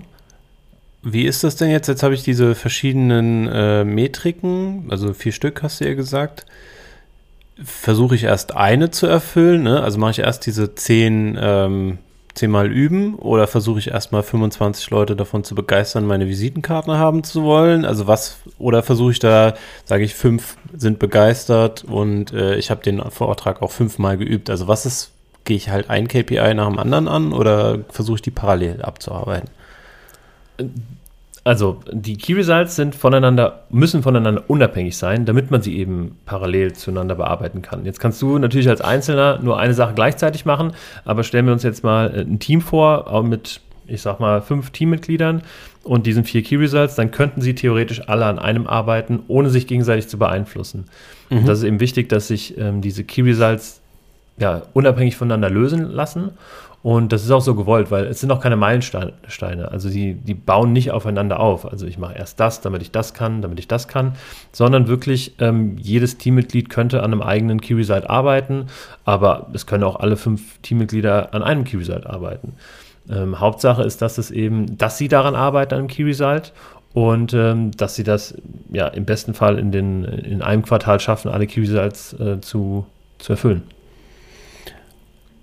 [1.01, 1.87] Wie ist das denn jetzt?
[1.87, 6.45] Jetzt habe ich diese verschiedenen äh, Metriken, also vier Stück hast du ja gesagt
[7.63, 9.81] versuche ich erst eine zu erfüllen, ne?
[9.81, 11.97] also mache ich erst diese zehn, ähm,
[12.33, 17.43] zehnmal üben oder versuche ich erstmal 25 Leute davon zu begeistern, meine Visitenkarte haben zu
[17.43, 17.85] wollen?
[17.85, 22.81] Also was, oder versuche ich da, sage ich, fünf sind begeistert und äh, ich habe
[22.81, 24.49] den Vortrag auch fünfmal geübt.
[24.49, 25.11] Also was ist,
[25.43, 29.49] gehe ich halt ein KPI nach dem anderen an oder versuche ich die parallel abzuarbeiten?
[31.43, 36.73] Also die Key Results sind voneinander, müssen voneinander unabhängig sein, damit man sie eben parallel
[36.73, 37.85] zueinander bearbeiten kann.
[37.85, 40.73] Jetzt kannst du natürlich als Einzelner nur eine Sache gleichzeitig machen,
[41.05, 44.41] aber stellen wir uns jetzt mal äh, ein Team vor, auch mit, ich sag mal,
[44.41, 45.41] fünf Teammitgliedern
[45.83, 49.65] und diesen vier Key Results, dann könnten sie theoretisch alle an einem arbeiten, ohne sich
[49.65, 50.85] gegenseitig zu beeinflussen.
[51.29, 51.45] Mhm.
[51.45, 53.81] das ist eben wichtig, dass sich ähm, diese Key Results
[54.39, 56.31] ja, unabhängig voneinander lösen lassen
[56.81, 59.69] und das ist auch so gewollt, weil es sind auch keine Meilensteine.
[59.69, 61.69] Also die, die bauen nicht aufeinander auf.
[61.69, 64.13] Also ich mache erst das, damit ich das kann, damit ich das kann,
[64.53, 68.67] sondern wirklich ähm, jedes Teammitglied könnte an einem eigenen Key Result arbeiten,
[69.03, 72.53] aber es können auch alle fünf Teammitglieder an einem Key Result arbeiten.
[73.09, 76.53] Ähm, Hauptsache ist, dass es eben, dass sie daran arbeiten an einem Key Result
[76.93, 78.35] und ähm, dass sie das
[78.71, 82.85] ja im besten Fall in, den, in einem Quartal schaffen, alle Key Results äh, zu,
[83.17, 83.63] zu erfüllen.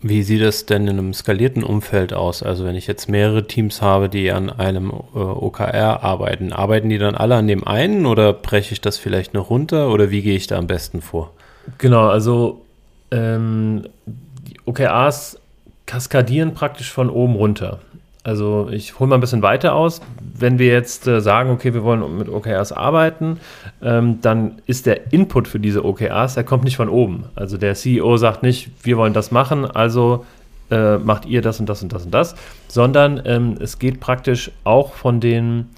[0.03, 2.43] Wie sieht es denn in einem skalierten Umfeld aus?
[2.43, 6.99] Also wenn ich jetzt mehrere Teams habe, die an einem äh, OKR arbeiten, arbeiten die
[6.99, 10.37] dann alle an dem einen oder breche ich das vielleicht noch runter oder wie gehe
[10.37, 11.33] ich da am besten vor?
[11.79, 12.63] Genau, also
[13.11, 15.39] ähm, die OKRs
[15.87, 17.81] kaskadieren praktisch von oben runter.
[18.27, 20.01] Also ich hole mal ein bisschen weiter aus.
[20.35, 23.39] Wenn wir jetzt äh, sagen, okay, wir wollen mit OKRs arbeiten,
[23.81, 27.27] ähm, dann ist der Input für diese OKRs, der kommt nicht von oben.
[27.37, 30.27] Also der CEO sagt nicht, wir wollen das machen, also
[30.73, 32.35] äh, macht ihr das und das und das und das,
[32.67, 35.69] sondern ähm, es geht praktisch auch von den,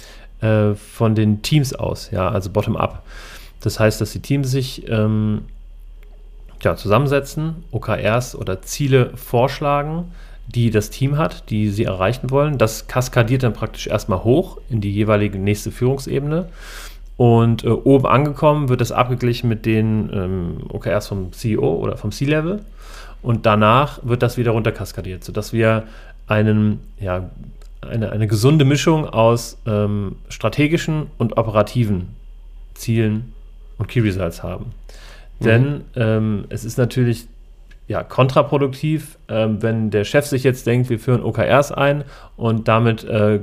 [0.40, 3.02] äh, von den Teams aus, ja, also bottom-up.
[3.60, 5.42] Das heißt, dass die Teams sich ähm,
[6.62, 10.10] ja, zusammensetzen, OKRs oder Ziele vorschlagen,
[10.54, 12.58] die das Team hat, die sie erreichen wollen.
[12.58, 16.48] Das kaskadiert dann praktisch erstmal hoch in die jeweilige nächste Führungsebene.
[17.16, 22.12] Und äh, oben angekommen wird das abgeglichen mit den ähm, OKRs vom CEO oder vom
[22.12, 22.60] C-Level.
[23.22, 25.84] Und danach wird das wieder runter kaskadiert, sodass wir
[26.28, 27.30] einen, ja,
[27.80, 32.08] eine, eine gesunde Mischung aus ähm, strategischen und operativen
[32.74, 33.32] Zielen
[33.76, 34.66] und Key Results haben.
[35.40, 35.44] Mhm.
[35.44, 37.26] Denn ähm, es ist natürlich
[37.88, 42.04] ja, kontraproduktiv, ähm, wenn der Chef sich jetzt denkt, wir führen OKRs ein
[42.36, 43.40] und damit äh,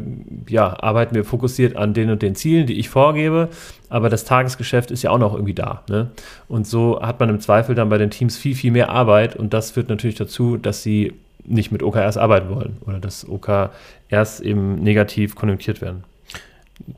[0.48, 3.50] ja, arbeiten wir fokussiert an den und den Zielen, die ich vorgebe,
[3.90, 5.84] aber das Tagesgeschäft ist ja auch noch irgendwie da.
[5.90, 6.12] Ne?
[6.48, 9.52] Und so hat man im Zweifel dann bei den Teams viel, viel mehr Arbeit und
[9.52, 14.76] das führt natürlich dazu, dass sie nicht mit OKRs arbeiten wollen oder dass OKRs eben
[14.76, 16.04] negativ konjunktiert werden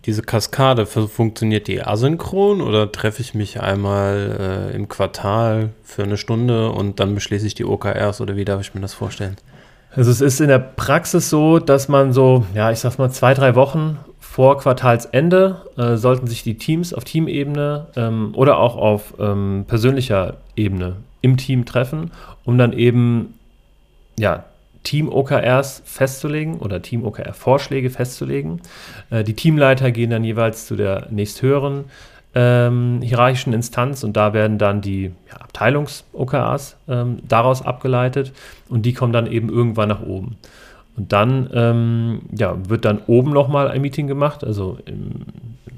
[0.05, 6.17] diese Kaskade, funktioniert die asynchron oder treffe ich mich einmal äh, im Quartal für eine
[6.17, 9.37] Stunde und dann beschließe ich die OKRs oder wie darf ich mir das vorstellen?
[9.95, 13.33] Also es ist in der Praxis so, dass man so, ja, ich sag mal zwei,
[13.33, 19.13] drei Wochen vor Quartalsende äh, sollten sich die Teams auf Teamebene ähm, oder auch auf
[19.19, 22.11] ähm, persönlicher Ebene im Team treffen,
[22.45, 23.33] um dann eben
[24.19, 24.45] ja,
[24.87, 28.61] Team-OKRs festzulegen oder Team-OKR-Vorschläge festzulegen.
[29.09, 31.83] Äh, die Teamleiter gehen dann jeweils zu der nächsthöheren
[32.33, 38.31] ähm, hierarchischen Instanz und da werden dann die ja, Abteilungs-OKRs ähm, daraus abgeleitet
[38.69, 40.37] und die kommen dann eben irgendwann nach oben.
[40.95, 45.25] Und dann ähm, ja, wird dann oben nochmal ein Meeting gemacht, also im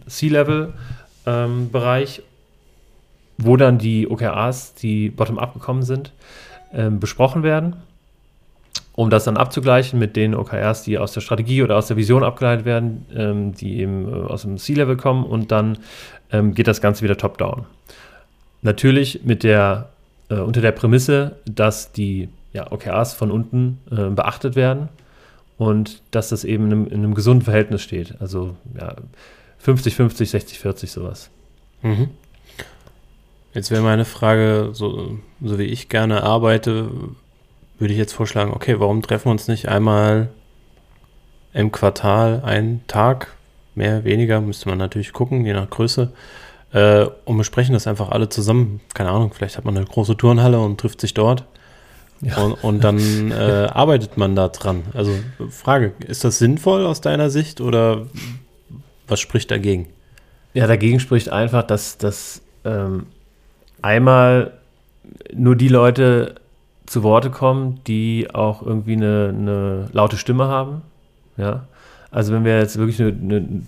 [0.06, 2.24] C-Level-Bereich, ähm,
[3.40, 6.14] wo dann die OKRs, die bottom-up gekommen sind,
[6.74, 7.78] ähm, besprochen werden
[9.00, 12.22] um das dann abzugleichen mit den OKRs, die aus der Strategie oder aus der Vision
[12.22, 15.78] abgeleitet werden, ähm, die eben äh, aus dem C-Level kommen und dann
[16.34, 17.66] ähm, geht das Ganze wieder top-down.
[18.62, 19.88] Natürlich mit der,
[20.28, 24.90] äh, unter der Prämisse, dass die ja, OKRs von unten äh, beachtet werden
[25.58, 28.16] und dass das eben in einem, in einem gesunden Verhältnis steht.
[28.20, 28.96] Also ja,
[29.60, 31.30] 50, 50, 60, 40 sowas.
[31.84, 32.10] Mhm.
[33.54, 36.92] Jetzt wäre meine Frage, so, so wie ich gerne arbeite,
[37.80, 40.30] würde ich jetzt vorschlagen, okay, warum treffen wir uns nicht einmal
[41.54, 43.36] im Quartal einen Tag,
[43.76, 46.12] mehr, weniger, müsste man natürlich gucken, je nach Größe,
[46.74, 48.82] äh, und besprechen das einfach alle zusammen.
[48.94, 51.46] Keine Ahnung, vielleicht hat man eine große Turnhalle und trifft sich dort.
[52.22, 52.38] Ja.
[52.38, 54.84] Und, und, dann äh, arbeitet man da dran.
[54.94, 55.12] Also
[55.50, 58.08] Frage, ist das sinnvoll aus deiner Sicht oder
[59.08, 59.88] was spricht dagegen?
[60.54, 63.08] Ja, dagegen spricht einfach, dass, dass ähm,
[63.82, 64.60] einmal
[65.34, 66.36] nur die Leute
[66.90, 70.82] zu Worte kommen, die auch irgendwie eine, eine laute Stimme haben.
[71.38, 71.68] Ja.
[72.10, 73.62] Also wenn wir jetzt wirklich eine, eine,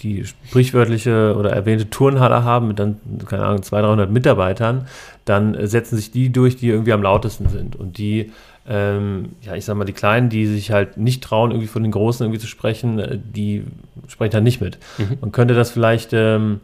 [0.00, 4.86] die sprichwörtliche oder erwähnte Turnhalle haben mit dann, keine Ahnung, 200, 300 Mitarbeitern,
[5.24, 7.74] dann setzen sich die durch, die irgendwie am lautesten sind.
[7.74, 8.30] Und die,
[8.68, 11.92] ähm, ja, ich sag mal, die Kleinen, die sich halt nicht trauen, irgendwie von den
[11.92, 13.64] Großen irgendwie zu sprechen, äh, die
[14.06, 14.78] sprechen dann nicht mit.
[14.98, 15.18] Mhm.
[15.20, 16.60] Man könnte das vielleicht ähm,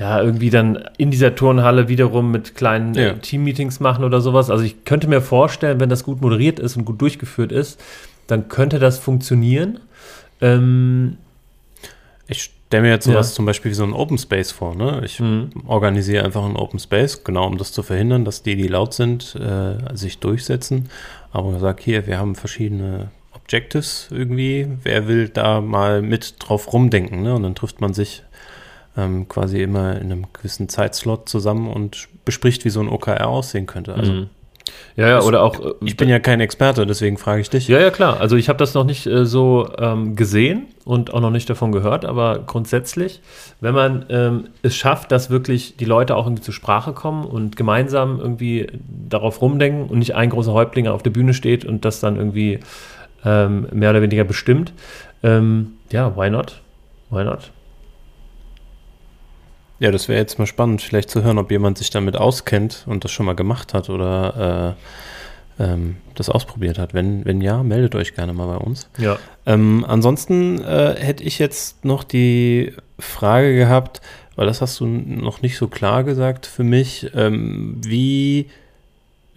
[0.00, 3.12] ja, irgendwie dann in dieser Turnhalle wiederum mit kleinen ja.
[3.12, 4.48] Team-Meetings machen oder sowas.
[4.48, 7.78] Also ich könnte mir vorstellen, wenn das gut moderiert ist und gut durchgeführt ist,
[8.26, 9.78] dann könnte das funktionieren.
[10.40, 11.18] Ähm,
[12.26, 13.34] ich stelle mir jetzt sowas ja.
[13.34, 14.74] zum Beispiel wie so ein Open Space vor.
[14.74, 15.02] Ne?
[15.04, 15.50] Ich mhm.
[15.66, 19.34] organisiere einfach ein Open Space, genau um das zu verhindern, dass die, die laut sind,
[19.34, 20.88] äh, sich durchsetzen.
[21.30, 24.66] Aber ich sage hier, wir haben verschiedene Objectives irgendwie.
[24.82, 27.22] Wer will da mal mit drauf rumdenken?
[27.22, 27.34] Ne?
[27.34, 28.22] Und dann trifft man sich
[28.96, 33.66] ähm, quasi immer in einem gewissen Zeitslot zusammen und bespricht, wie so ein OKR aussehen
[33.66, 33.94] könnte.
[33.94, 34.30] Also mhm.
[34.96, 35.58] Ja, ja, oder auch.
[35.60, 37.68] Äh, ich bin ja kein Experte, deswegen frage ich dich.
[37.68, 38.20] Ja, ja, klar.
[38.20, 41.72] Also ich habe das noch nicht äh, so ähm, gesehen und auch noch nicht davon
[41.72, 43.20] gehört, aber grundsätzlich,
[43.60, 47.56] wenn man ähm, es schafft, dass wirklich die Leute auch irgendwie zur Sprache kommen und
[47.56, 48.66] gemeinsam irgendwie
[49.08, 52.60] darauf rumdenken und nicht ein großer Häuptling auf der Bühne steht und das dann irgendwie
[53.24, 54.72] ähm, mehr oder weniger bestimmt,
[55.22, 56.60] ähm, ja, why not?
[57.10, 57.50] Why not?
[59.80, 63.02] Ja, das wäre jetzt mal spannend, vielleicht zu hören, ob jemand sich damit auskennt und
[63.02, 64.76] das schon mal gemacht hat oder
[65.58, 66.92] äh, ähm, das ausprobiert hat.
[66.92, 68.90] Wenn, wenn ja, meldet euch gerne mal bei uns.
[68.98, 69.18] Ja.
[69.46, 74.02] Ähm, ansonsten äh, hätte ich jetzt noch die Frage gehabt,
[74.36, 78.50] weil das hast du noch nicht so klar gesagt für mich, ähm, wie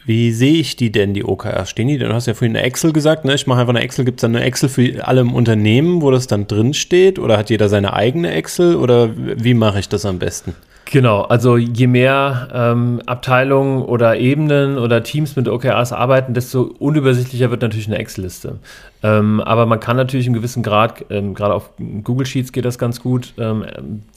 [0.06, 1.70] wie sehe ich die denn, die OKRs?
[1.70, 1.98] Stehen die?
[1.98, 3.36] Du hast ja vorhin eine Excel gesagt, ne?
[3.36, 4.06] Ich mache einfach eine Excel.
[4.06, 7.20] Gibt es dann eine Excel für alle im Unternehmen, wo das dann drin steht?
[7.20, 8.76] Oder hat jeder seine eigene Excel?
[8.76, 10.56] Oder wie mache ich das am besten?
[10.86, 17.50] Genau, also je mehr ähm, Abteilungen oder Ebenen oder Teams mit OKRs arbeiten, desto unübersichtlicher
[17.50, 18.60] wird natürlich eine Excel-Liste.
[19.02, 21.72] Ähm, aber man kann natürlich im gewissen Grad, ähm, gerade auf
[22.04, 23.66] Google Sheets geht das ganz gut, ähm,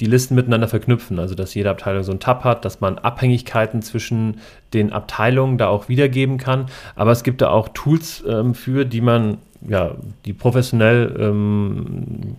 [0.00, 1.18] die Listen miteinander verknüpfen.
[1.18, 4.40] Also dass jede Abteilung so einen Tab hat, dass man Abhängigkeiten zwischen
[4.74, 6.66] den Abteilungen da auch wiedergeben kann.
[6.94, 9.92] Aber es gibt da auch Tools ähm, für, die man ja,
[10.24, 12.36] die professionell ähm,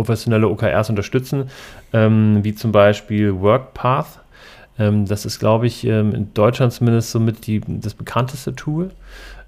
[0.00, 1.50] professionelle OKRs unterstützen,
[1.92, 4.20] ähm, wie zum Beispiel WorkPath.
[4.78, 8.90] Ähm, das ist, glaube ich, ähm, in Deutschland zumindest somit die, das bekannteste Tool.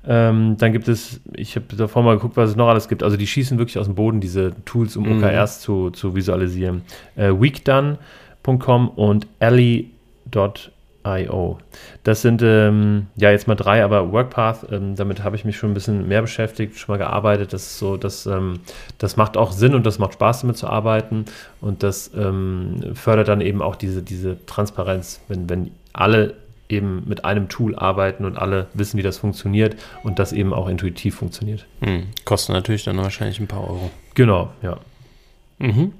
[0.06, 3.02] Ähm, dann gibt es, ich habe davor mal geguckt, was es noch alles gibt.
[3.02, 5.22] Also die schießen wirklich aus dem Boden diese Tools, um mhm.
[5.22, 6.82] OKRs zu, zu visualisieren.
[7.16, 10.72] Äh, weekdone.com und Ellie.com
[11.04, 11.58] IO.
[12.04, 15.70] Das sind ähm, ja jetzt mal drei, aber WorkPath, ähm, damit habe ich mich schon
[15.70, 17.52] ein bisschen mehr beschäftigt, schon mal gearbeitet.
[17.52, 18.60] Das ist so, das, ähm,
[18.98, 21.24] das macht auch Sinn und das macht Spaß damit zu arbeiten
[21.60, 26.34] und das ähm, fördert dann eben auch diese, diese Transparenz, wenn, wenn alle
[26.68, 30.68] eben mit einem Tool arbeiten und alle wissen, wie das funktioniert und das eben auch
[30.68, 31.66] intuitiv funktioniert.
[31.80, 32.06] Hm.
[32.24, 33.90] Kostet natürlich dann wahrscheinlich ein paar Euro.
[34.14, 34.78] Genau, ja.
[35.58, 35.92] Mhm.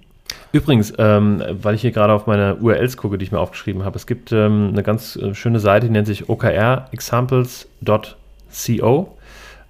[0.52, 3.96] Übrigens, ähm, weil ich hier gerade auf meine URLs gucke, die ich mir aufgeschrieben habe,
[3.96, 9.16] es gibt ähm, eine ganz äh, schöne Seite, die nennt sich okrexamples.co.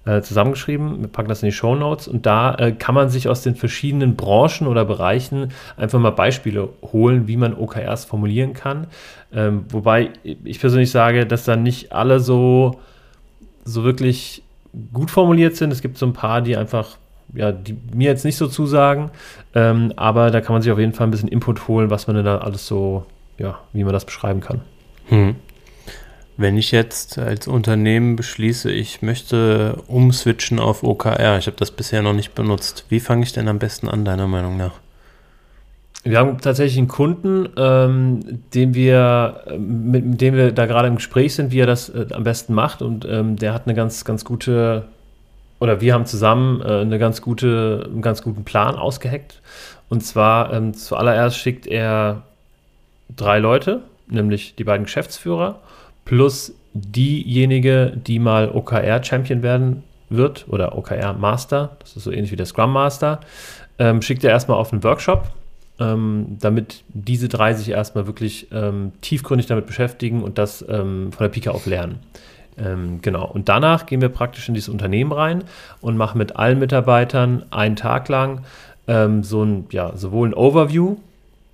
[0.05, 0.99] äh, zusammengeschrieben.
[0.99, 3.55] Wir packen das in die Show Notes und da äh, kann man sich aus den
[3.55, 8.87] verschiedenen Branchen oder Bereichen einfach mal Beispiele holen, wie man OKRs formulieren kann.
[9.33, 12.81] Ähm, wobei ich persönlich sage, dass da nicht alle so,
[13.63, 14.43] so wirklich
[14.91, 15.71] gut formuliert sind.
[15.71, 16.97] Es gibt so ein paar, die einfach
[17.33, 19.11] ja, die mir jetzt nicht so zusagen,
[19.55, 22.15] ähm, aber da kann man sich auf jeden Fall ein bisschen Input holen, was man
[22.15, 23.05] denn da alles so,
[23.37, 24.61] ja, wie man das beschreiben kann.
[25.07, 25.35] Hm.
[26.35, 32.01] Wenn ich jetzt als Unternehmen beschließe, ich möchte umswitchen auf OKR, ich habe das bisher
[32.01, 34.73] noch nicht benutzt, wie fange ich denn am besten an, deiner Meinung nach?
[36.03, 40.95] Wir haben tatsächlich einen Kunden, ähm, den wir, mit, mit, dem wir da gerade im
[40.95, 42.81] Gespräch sind, wie er das äh, am besten macht.
[42.81, 44.85] Und ähm, der hat eine ganz, ganz gute,
[45.63, 49.41] oder wir haben zusammen äh, eine ganz gute, einen ganz guten Plan ausgeheckt.
[49.87, 52.23] Und zwar ähm, zuallererst schickt er
[53.15, 55.61] drei Leute, nämlich die beiden Geschäftsführer
[56.03, 62.45] plus diejenige, die mal OKR-Champion werden wird oder OKR-Master, das ist so ähnlich wie der
[62.45, 63.21] Scrum Master,
[63.79, 65.29] ähm, schickt er erstmal auf einen Workshop,
[65.79, 71.23] ähm, damit diese drei sich erstmal wirklich ähm, tiefgründig damit beschäftigen und das ähm, von
[71.23, 71.99] der Pike auf lernen.
[72.57, 73.25] Ähm, genau.
[73.25, 75.43] Und danach gehen wir praktisch in dieses Unternehmen rein
[75.81, 78.41] und machen mit allen Mitarbeitern einen Tag lang
[78.87, 80.97] ähm, so ein, ja, sowohl ein Overview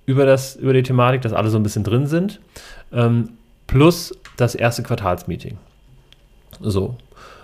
[0.06, 2.40] über, das, über die Thematik, dass alle so ein bisschen drin sind,
[3.68, 5.58] plus das erste Quartalsmeeting.
[6.60, 6.96] So.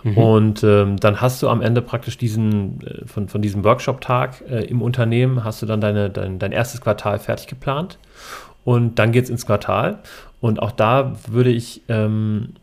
[0.03, 0.19] Mhm.
[0.19, 4.65] Und ähm, dann hast du am Ende praktisch diesen, äh, von, von diesem Workshop-Tag äh,
[4.65, 7.99] im Unternehmen, hast du dann deine, dein, dein erstes Quartal fertig geplant.
[8.65, 9.99] Und dann geht es ins Quartal.
[10.41, 12.55] Und auch da würde ich, ähm,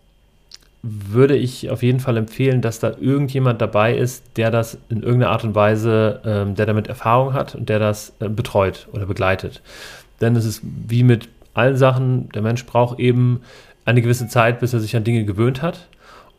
[0.84, 5.32] würde ich auf jeden Fall empfehlen, dass da irgendjemand dabei ist, der das in irgendeiner
[5.32, 9.62] Art und Weise, ähm, der damit Erfahrung hat und der das äh, betreut oder begleitet.
[10.20, 13.42] Denn es ist wie mit allen Sachen, der Mensch braucht eben
[13.86, 15.88] eine gewisse Zeit, bis er sich an Dinge gewöhnt hat.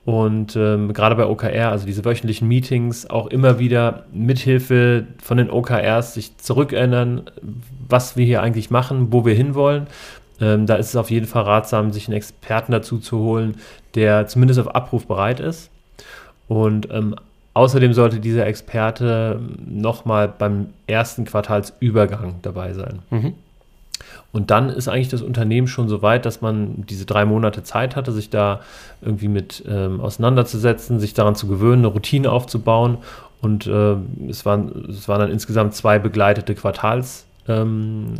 [0.04, 5.50] Und ähm, gerade bei OKR, also diese wöchentlichen Meetings, auch immer wieder mithilfe von den
[5.50, 7.22] OKRs sich zurückerinnern,
[7.88, 9.86] was wir hier eigentlich machen, wo wir hinwollen.
[10.40, 13.56] Ähm, da ist es auf jeden Fall ratsam, sich einen Experten dazu zu holen,
[13.94, 15.70] der zumindest auf Abruf bereit ist.
[16.48, 17.14] Und ähm,
[17.54, 23.00] außerdem sollte dieser Experte nochmal beim ersten Quartalsübergang dabei sein.
[23.10, 23.34] Mhm.
[24.32, 27.94] Und dann ist eigentlich das Unternehmen schon so weit, dass man diese drei Monate Zeit
[27.94, 28.60] hatte, sich da
[29.00, 32.98] irgendwie mit ähm, auseinanderzusetzen, sich daran zu gewöhnen, eine Routine aufzubauen.
[33.40, 33.94] Und äh,
[34.28, 37.33] es, waren, es waren dann insgesamt zwei begleitete Quartalstreffen.
[37.48, 38.14] Ähm,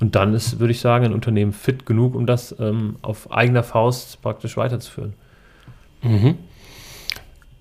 [0.00, 3.62] und dann ist, würde ich sagen, ein Unternehmen fit genug, um das ähm, auf eigener
[3.62, 5.14] Faust praktisch weiterzuführen.
[6.02, 6.38] Mhm.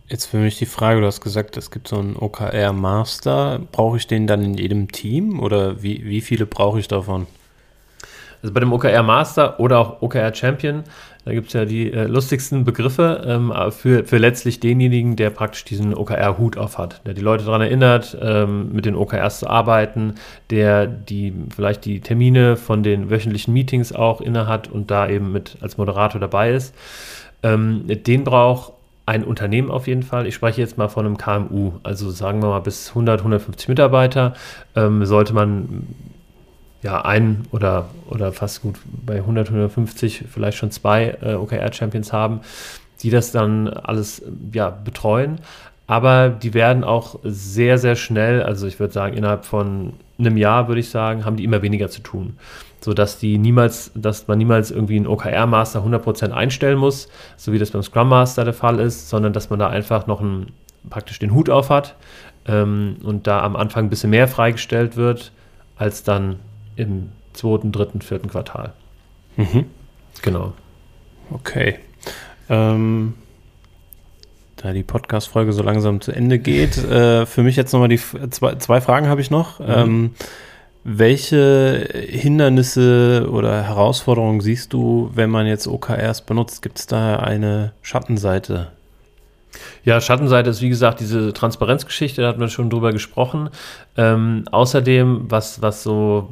[0.08, 3.60] Jetzt für mich die Frage, du hast gesagt, es gibt so einen OKR-Master.
[3.72, 7.28] Brauche ich den dann in jedem Team oder wie, wie viele brauche ich davon?
[8.42, 10.84] Also bei dem OKR Master oder auch OKR Champion,
[11.28, 15.66] da gibt es ja die äh, lustigsten Begriffe ähm, für, für letztlich denjenigen, der praktisch
[15.66, 20.16] diesen OKR-Hut auf hat, der die Leute daran erinnert, ähm, mit den OKRs zu arbeiten,
[20.52, 25.58] der die vielleicht die Termine von den wöchentlichen Meetings auch innehat und da eben mit
[25.60, 26.74] als Moderator dabei ist.
[27.44, 28.72] Ähm, den braucht
[29.06, 30.28] ein Unternehmen auf jeden Fall.
[30.28, 34.34] Ich spreche jetzt mal von einem KMU, also sagen wir mal bis 100, 150 Mitarbeiter,
[34.78, 35.88] ähm, sollte man
[36.84, 42.42] ja ein oder, oder fast gut bei 100, 150 vielleicht schon zwei äh, OKR-Champions haben,
[43.02, 44.22] die das dann alles
[44.54, 45.40] ja, betreuen.
[45.88, 50.68] Aber die werden auch sehr, sehr schnell, also ich würde sagen, innerhalb von einem Jahr,
[50.68, 52.38] würde ich sagen, haben die immer weniger zu tun
[52.80, 57.72] sodass die niemals, dass man niemals irgendwie einen OKR-Master 100% einstellen muss, so wie das
[57.72, 60.54] beim Scrum Master der Fall ist, sondern dass man da einfach noch einen,
[60.90, 61.96] praktisch den Hut auf hat
[62.48, 65.32] ähm, und da am Anfang ein bisschen mehr freigestellt wird,
[65.76, 66.38] als dann
[66.78, 68.74] im zweiten, dritten, vierten Quartal.
[69.36, 69.66] Mhm.
[70.22, 70.54] Genau.
[71.32, 71.80] Okay.
[72.50, 73.16] Ähm,
[74.56, 78.56] da die Podcast-Folge so langsam zu Ende geht, äh, für mich jetzt nochmal die zwei,
[78.56, 79.60] zwei Fragen habe ich noch.
[79.60, 79.66] Mhm.
[79.68, 80.12] Ähm,
[80.90, 86.62] welche Hindernisse oder Herausforderungen siehst du, wenn man jetzt OKRs benutzt?
[86.62, 88.72] Gibt es da eine Schattenseite?
[89.84, 93.50] Ja, Schattenseite ist wie gesagt diese Transparenzgeschichte, da hat man schon drüber gesprochen.
[93.98, 96.32] Ähm, außerdem, was, was so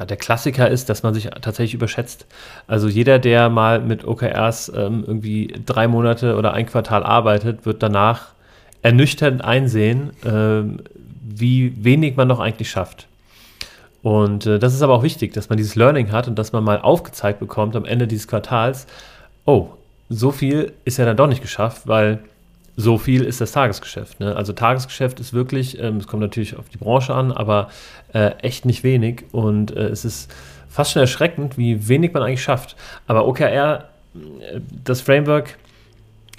[0.00, 2.26] ja, der Klassiker ist, dass man sich tatsächlich überschätzt.
[2.66, 7.82] Also jeder, der mal mit OKRs ähm, irgendwie drei Monate oder ein Quartal arbeitet, wird
[7.82, 8.28] danach
[8.80, 10.62] ernüchternd einsehen, äh,
[11.22, 13.08] wie wenig man noch eigentlich schafft.
[14.02, 16.64] Und äh, das ist aber auch wichtig, dass man dieses Learning hat und dass man
[16.64, 18.86] mal aufgezeigt bekommt am Ende dieses Quartals,
[19.44, 19.68] oh,
[20.08, 22.20] so viel ist ja dann doch nicht geschafft, weil
[22.80, 24.20] so viel ist das Tagesgeschäft.
[24.20, 24.34] Ne?
[24.34, 27.68] Also Tagesgeschäft ist wirklich, ähm, es kommt natürlich auf die Branche an, aber
[28.12, 30.32] äh, echt nicht wenig und äh, es ist
[30.68, 32.76] fast schon erschreckend, wie wenig man eigentlich schafft.
[33.06, 35.58] Aber OKR, äh, das Framework,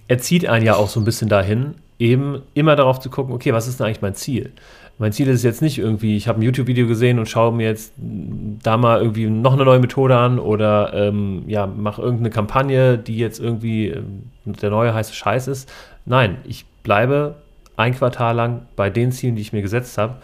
[0.08, 3.68] erzieht einen ja auch so ein bisschen dahin, eben immer darauf zu gucken, okay, was
[3.68, 4.52] ist denn eigentlich mein Ziel?
[4.98, 7.94] Mein Ziel ist jetzt nicht irgendwie, ich habe ein YouTube-Video gesehen und schaue mir jetzt
[7.98, 13.18] da mal irgendwie noch eine neue Methode an oder ähm, ja, mache irgendeine Kampagne, die
[13.18, 15.72] jetzt irgendwie ähm, der neue heiße Scheiß ist.
[16.12, 17.36] Nein, ich bleibe
[17.78, 20.18] ein Quartal lang bei den Zielen, die ich mir gesetzt habe.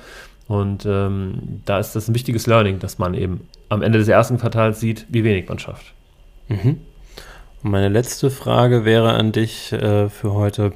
[0.50, 4.38] Und ähm, da ist das ein wichtiges Learning, dass man eben am Ende des ersten
[4.38, 5.94] Quartals sieht, wie wenig man schafft.
[6.50, 6.82] Mhm.
[7.64, 10.74] Und meine letzte Frage wäre an dich äh, für heute.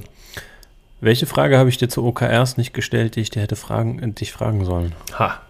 [1.02, 4.32] Welche Frage habe ich dir zu OKRs nicht gestellt, die ich dir hätte fragen, dich
[4.32, 4.96] fragen sollen?
[5.20, 5.42] Ha.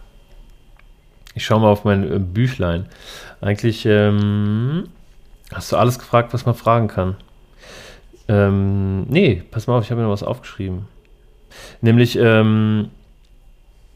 [1.35, 2.87] Ich schaue mal auf mein äh, Büchlein.
[3.41, 4.87] Eigentlich ähm,
[5.53, 7.15] hast du alles gefragt, was man fragen kann.
[8.31, 10.87] Ähm, nee, pass mal auf, ich habe mir noch was aufgeschrieben.
[11.81, 12.89] Nämlich, ähm,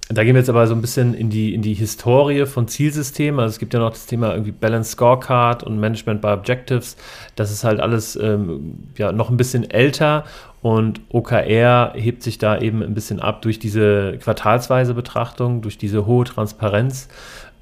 [0.10, 3.40] da gehen wir jetzt aber so ein bisschen in die, in die Historie von Zielsystemen.
[3.40, 6.98] Also es gibt ja noch das Thema irgendwie Balance Scorecard und Management by Objectives.
[7.38, 10.26] Das ist halt alles ähm, ja, noch ein bisschen älter
[10.62, 16.06] und OKR hebt sich da eben ein bisschen ab durch diese quartalsweise Betrachtung, durch diese
[16.06, 17.08] hohe Transparenz.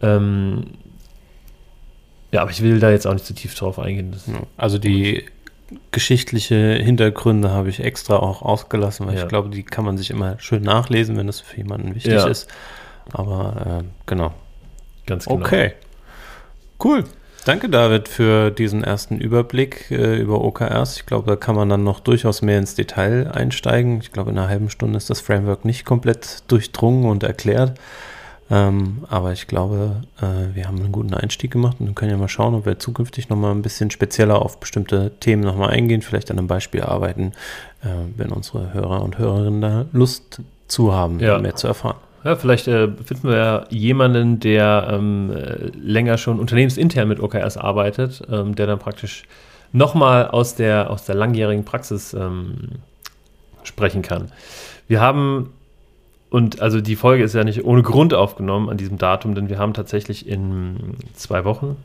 [0.01, 0.63] Ähm,
[2.31, 4.15] ja, aber ich will da jetzt auch nicht zu tief drauf eingehen.
[4.57, 5.23] also die
[5.91, 9.23] geschichtliche Hintergründe habe ich extra auch ausgelassen, weil ja.
[9.23, 12.27] ich glaube, die kann man sich immer schön nachlesen, wenn das für jemanden wichtig ja.
[12.27, 12.49] ist.
[13.11, 14.33] Aber äh, genau.
[15.05, 15.39] Ganz genau.
[15.39, 15.73] Okay.
[16.83, 17.03] Cool.
[17.45, 20.95] Danke, David, für diesen ersten Überblick äh, über OKRs.
[20.95, 23.99] Ich glaube, da kann man dann noch durchaus mehr ins Detail einsteigen.
[23.99, 27.77] Ich glaube, in einer halben Stunde ist das Framework nicht komplett durchdrungen und erklärt.
[28.53, 32.27] Ähm, aber ich glaube, äh, wir haben einen guten Einstieg gemacht und können ja mal
[32.27, 36.37] schauen, ob wir zukünftig nochmal ein bisschen spezieller auf bestimmte Themen nochmal eingehen, vielleicht an
[36.37, 37.31] einem Beispiel arbeiten,
[37.81, 41.39] äh, wenn unsere Hörer und Hörerinnen da Lust zu haben, ja.
[41.39, 41.97] mehr zu erfahren.
[42.23, 47.57] Ja, vielleicht äh, finden wir ja jemanden, der ähm, äh, länger schon unternehmensintern mit OKRs
[47.57, 49.23] arbeitet, ähm, der dann praktisch
[49.71, 52.69] nochmal aus der, aus der langjährigen Praxis ähm,
[53.63, 54.31] sprechen kann.
[54.87, 55.49] Wir haben
[56.33, 59.59] und also die Folge ist ja nicht ohne Grund aufgenommen an diesem Datum, denn wir
[59.59, 61.75] haben tatsächlich in zwei Wochen,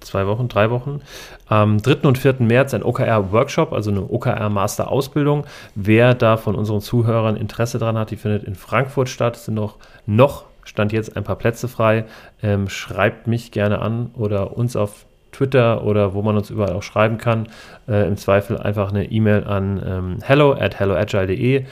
[0.00, 1.00] zwei Wochen, drei Wochen,
[1.46, 2.06] am 3.
[2.06, 2.34] und 4.
[2.40, 5.46] März ein OKR-Workshop, also eine OKR-Master-Ausbildung.
[5.74, 9.36] Wer da von unseren Zuhörern Interesse dran hat, die findet in Frankfurt statt.
[9.36, 12.04] Es sind noch, noch stand jetzt ein paar Plätze frei.
[12.42, 16.82] Ähm, schreibt mich gerne an oder uns auf Twitter oder wo man uns überall auch
[16.82, 17.48] schreiben kann.
[17.88, 21.64] Äh, Im Zweifel einfach eine E-Mail an ähm, hello at helloagile.de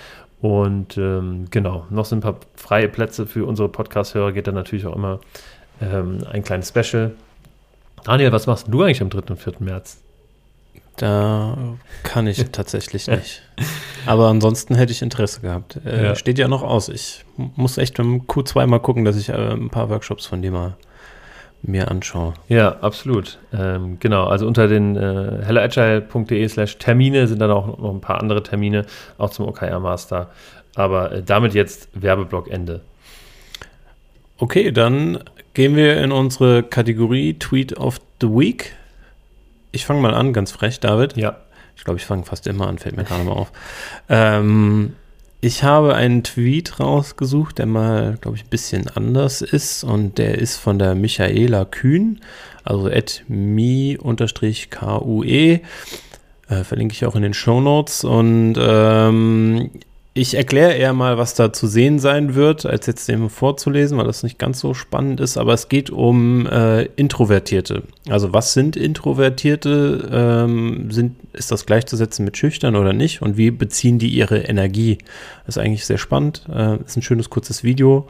[0.44, 4.32] und ähm, genau, noch sind ein paar freie Plätze für unsere Podcast-Hörer.
[4.32, 5.18] Geht dann natürlich auch immer
[5.80, 7.12] ähm, ein kleines Special.
[8.04, 9.20] Daniel, was machst du eigentlich am 3.
[9.30, 9.54] und 4.
[9.60, 10.02] März?
[10.98, 11.56] Da
[12.02, 13.40] kann ich tatsächlich nicht.
[14.04, 15.80] Aber ansonsten hätte ich Interesse gehabt.
[15.86, 16.14] Äh, ja.
[16.14, 16.90] Steht ja noch aus.
[16.90, 20.50] Ich muss echt im Q2 mal gucken, dass ich äh, ein paar Workshops von dir
[20.50, 20.76] mal
[21.66, 22.34] mir anschaue.
[22.48, 23.38] Ja, absolut.
[23.52, 28.20] Ähm, genau, also unter den äh, helloagile.de slash Termine sind dann auch noch ein paar
[28.20, 28.84] andere Termine,
[29.18, 30.30] auch zum OKR Master.
[30.74, 32.80] Aber äh, damit jetzt Werbeblock Ende.
[34.38, 35.20] Okay, dann
[35.54, 38.74] gehen wir in unsere Kategorie Tweet of the Week.
[39.72, 41.16] Ich fange mal an, ganz frech, David.
[41.16, 41.36] Ja.
[41.76, 43.52] Ich glaube, ich fange fast immer an, fällt mir gerade mal auf.
[44.08, 44.94] Ähm,
[45.44, 50.38] ich habe einen Tweet rausgesucht, der mal, glaube ich, ein bisschen anders ist und der
[50.38, 52.20] ist von der Michaela Kühn,
[52.64, 54.00] also at mi-kue.
[56.48, 59.70] Äh, verlinke ich auch in den Show Notes und ähm,
[60.16, 64.06] ich erkläre eher mal, was da zu sehen sein wird, als jetzt dem vorzulesen, weil
[64.06, 65.36] das nicht ganz so spannend ist.
[65.36, 67.82] Aber es geht um äh, Introvertierte.
[68.08, 70.08] Also was sind Introvertierte?
[70.12, 73.22] Ähm, sind, ist das gleichzusetzen mit Schüchtern oder nicht?
[73.22, 74.98] Und wie beziehen die ihre Energie?
[75.46, 76.42] Das ist eigentlich sehr spannend.
[76.48, 78.06] Äh, ist ein schönes kurzes Video.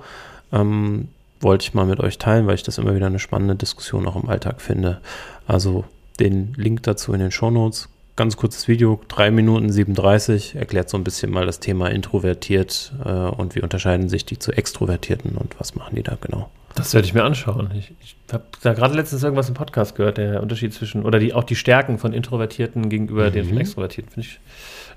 [0.52, 1.09] Ähm,
[1.40, 4.22] wollte ich mal mit euch teilen, weil ich das immer wieder eine spannende Diskussion auch
[4.22, 5.00] im Alltag finde.
[5.46, 5.84] Also
[6.20, 10.96] den Link dazu in den Show Notes ganz kurzes Video, 3 Minuten 37, erklärt so
[10.96, 15.58] ein bisschen mal das Thema introvertiert äh, und wie unterscheiden sich die zu Extrovertierten und
[15.58, 16.48] was machen die da genau.
[16.74, 17.70] Das werde ich mir anschauen.
[17.76, 21.32] Ich, ich habe da gerade letztens irgendwas im Podcast gehört, der Unterschied zwischen, oder die,
[21.32, 23.32] auch die Stärken von Introvertierten gegenüber mhm.
[23.32, 24.12] den von Extrovertierten.
[24.12, 24.40] Finde ich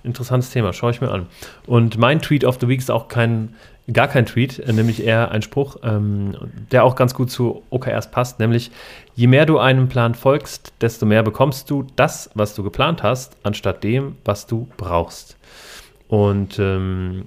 [0.03, 1.27] ein interessantes Thema, schaue ich mir an.
[1.65, 3.55] Und mein Tweet of the Week ist auch kein,
[3.91, 6.35] gar kein Tweet, äh, nämlich eher ein Spruch, ähm,
[6.71, 8.71] der auch ganz gut zu OKRs passt, nämlich
[9.15, 13.37] je mehr du einem Plan folgst, desto mehr bekommst du das, was du geplant hast,
[13.43, 15.37] anstatt dem, was du brauchst.
[16.07, 17.25] Und ähm,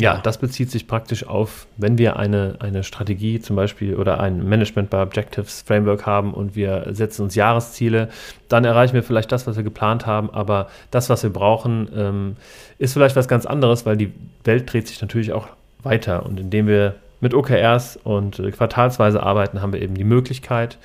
[0.00, 4.48] ja, das bezieht sich praktisch auf, wenn wir eine, eine Strategie zum Beispiel oder ein
[4.48, 8.08] Management by Objectives Framework haben und wir setzen uns Jahresziele,
[8.48, 12.36] dann erreichen wir vielleicht das, was wir geplant haben, aber das, was wir brauchen, ähm,
[12.78, 14.12] ist vielleicht was ganz anderes, weil die
[14.44, 15.48] Welt dreht sich natürlich auch
[15.82, 20.78] weiter und indem wir mit OKRs und äh, quartalsweise arbeiten, haben wir eben die Möglichkeit,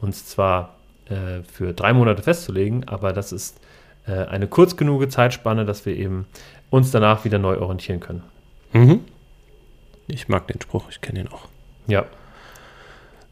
[0.00, 0.74] uns zwar
[1.08, 3.60] äh, für drei Monate festzulegen, aber das ist
[4.06, 6.26] äh, eine kurz genug Zeitspanne, dass wir eben
[6.70, 8.22] uns danach wieder neu orientieren können.
[8.72, 9.00] Mhm.
[10.08, 11.48] Ich mag den Spruch, ich kenne ihn auch.
[11.86, 12.04] Ja.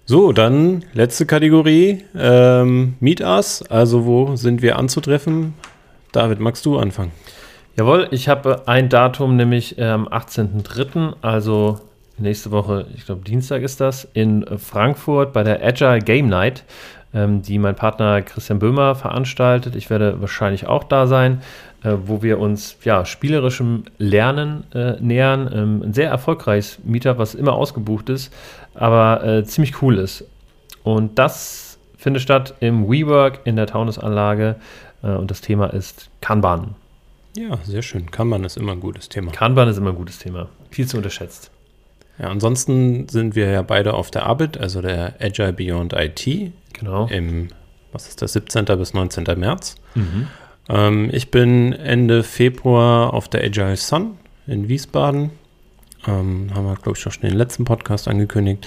[0.07, 2.05] So, dann letzte Kategorie.
[2.16, 3.62] Ähm, Meet Us.
[3.70, 5.55] Also, wo sind wir anzutreffen?
[6.12, 7.12] David, magst du anfangen?
[7.76, 11.78] Jawohl, ich habe ein Datum, nämlich am ähm, 18.03., also
[12.18, 16.64] nächste Woche, ich glaube Dienstag ist das, in Frankfurt bei der Agile Game Night,
[17.14, 19.76] ähm, die mein Partner Christian Böhmer veranstaltet.
[19.76, 21.43] Ich werde wahrscheinlich auch da sein,
[21.82, 25.50] äh, wo wir uns ja, spielerischem Lernen äh, nähern.
[25.52, 28.32] Ähm, ein sehr erfolgreiches Meetup, was immer ausgebucht ist,
[28.74, 30.24] aber äh, ziemlich cool ist.
[30.82, 34.56] Und das findet statt im WeWork in der Taunusanlage
[35.02, 36.74] äh, und das Thema ist Kanban.
[37.36, 38.10] Ja, sehr schön.
[38.10, 39.30] Kanban ist immer ein gutes Thema.
[39.30, 40.48] Kanban ist immer ein gutes Thema.
[40.70, 41.50] Viel zu unterschätzt.
[42.18, 46.52] Ja, ansonsten sind wir ja beide auf der Arbeit, also der Agile Beyond IT.
[46.74, 47.06] Genau.
[47.06, 47.48] Im,
[47.92, 48.64] was ist das, 17.
[48.64, 49.24] bis 19.
[49.38, 49.76] März.
[49.94, 50.26] Mhm.
[50.70, 55.30] Ähm, ich bin Ende Februar auf der Agile Sun in Wiesbaden.
[56.06, 58.66] Ähm, haben wir, glaube ich, auch schon den letzten Podcast angekündigt.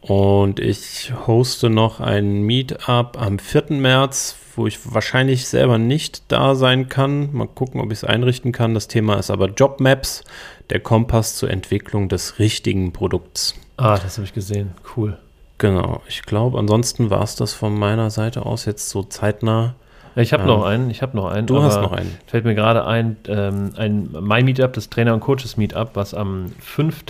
[0.00, 3.64] Und ich hoste noch ein Meetup am 4.
[3.70, 7.32] März, wo ich wahrscheinlich selber nicht da sein kann.
[7.32, 8.74] Mal gucken, ob ich es einrichten kann.
[8.74, 10.22] Das Thema ist aber Jobmaps,
[10.70, 13.54] der Kompass zur Entwicklung des richtigen Produkts.
[13.76, 14.72] Ah, das habe ich gesehen.
[14.96, 15.18] Cool.
[15.58, 16.02] Genau.
[16.08, 19.74] Ich glaube, ansonsten war es das von meiner Seite aus jetzt so zeitnah.
[20.16, 21.46] Ich habe ähm, noch einen, ich habe noch einen.
[21.46, 22.16] Du hast noch einen.
[22.26, 27.04] Fällt mir gerade ein, ähm, ein My Meetup, das Trainer- und Coaches-Meetup, was am 5.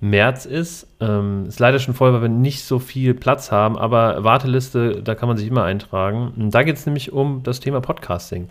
[0.00, 0.86] März ist.
[1.00, 5.14] Ähm, ist leider schon voll, weil wir nicht so viel Platz haben, aber Warteliste, da
[5.14, 6.32] kann man sich immer eintragen.
[6.36, 8.48] Und da geht es nämlich um das Thema Podcasting.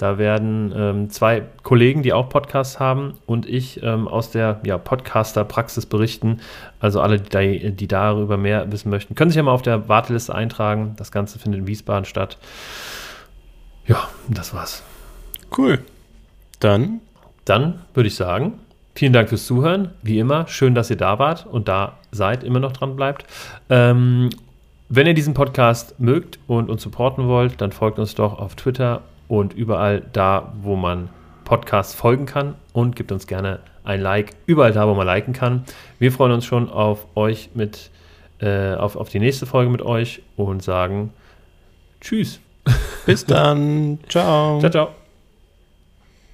[0.00, 4.78] Da werden ähm, zwei Kollegen, die auch Podcasts haben, und ich ähm, aus der ja,
[4.78, 6.40] Podcaster-Praxis berichten.
[6.78, 10.34] Also alle, die, die, darüber mehr wissen möchten, können sich ja mal auf der Warteliste
[10.34, 10.94] eintragen.
[10.96, 12.38] Das Ganze findet in Wiesbaden statt.
[13.86, 14.82] Ja, das war's.
[15.56, 15.84] Cool.
[16.60, 17.00] Dann?
[17.44, 18.54] Dann würde ich sagen,
[18.94, 19.92] Vielen Dank fürs Zuhören.
[20.02, 23.24] Wie immer, schön, dass ihr da wart und da seid, immer noch dran bleibt.
[23.68, 24.30] Ähm,
[24.88, 29.02] wenn ihr diesen Podcast mögt und uns supporten wollt, dann folgt uns doch auf Twitter
[29.30, 31.08] und überall da, wo man
[31.44, 35.64] Podcasts folgen kann und gebt uns gerne ein Like, überall da, wo man liken kann.
[36.00, 37.90] Wir freuen uns schon auf euch mit,
[38.40, 41.12] äh, auf, auf die nächste Folge mit euch und sagen
[42.00, 42.40] Tschüss.
[43.06, 44.00] Bis dann.
[44.08, 44.58] ciao.
[44.58, 44.99] Ciao, ciao.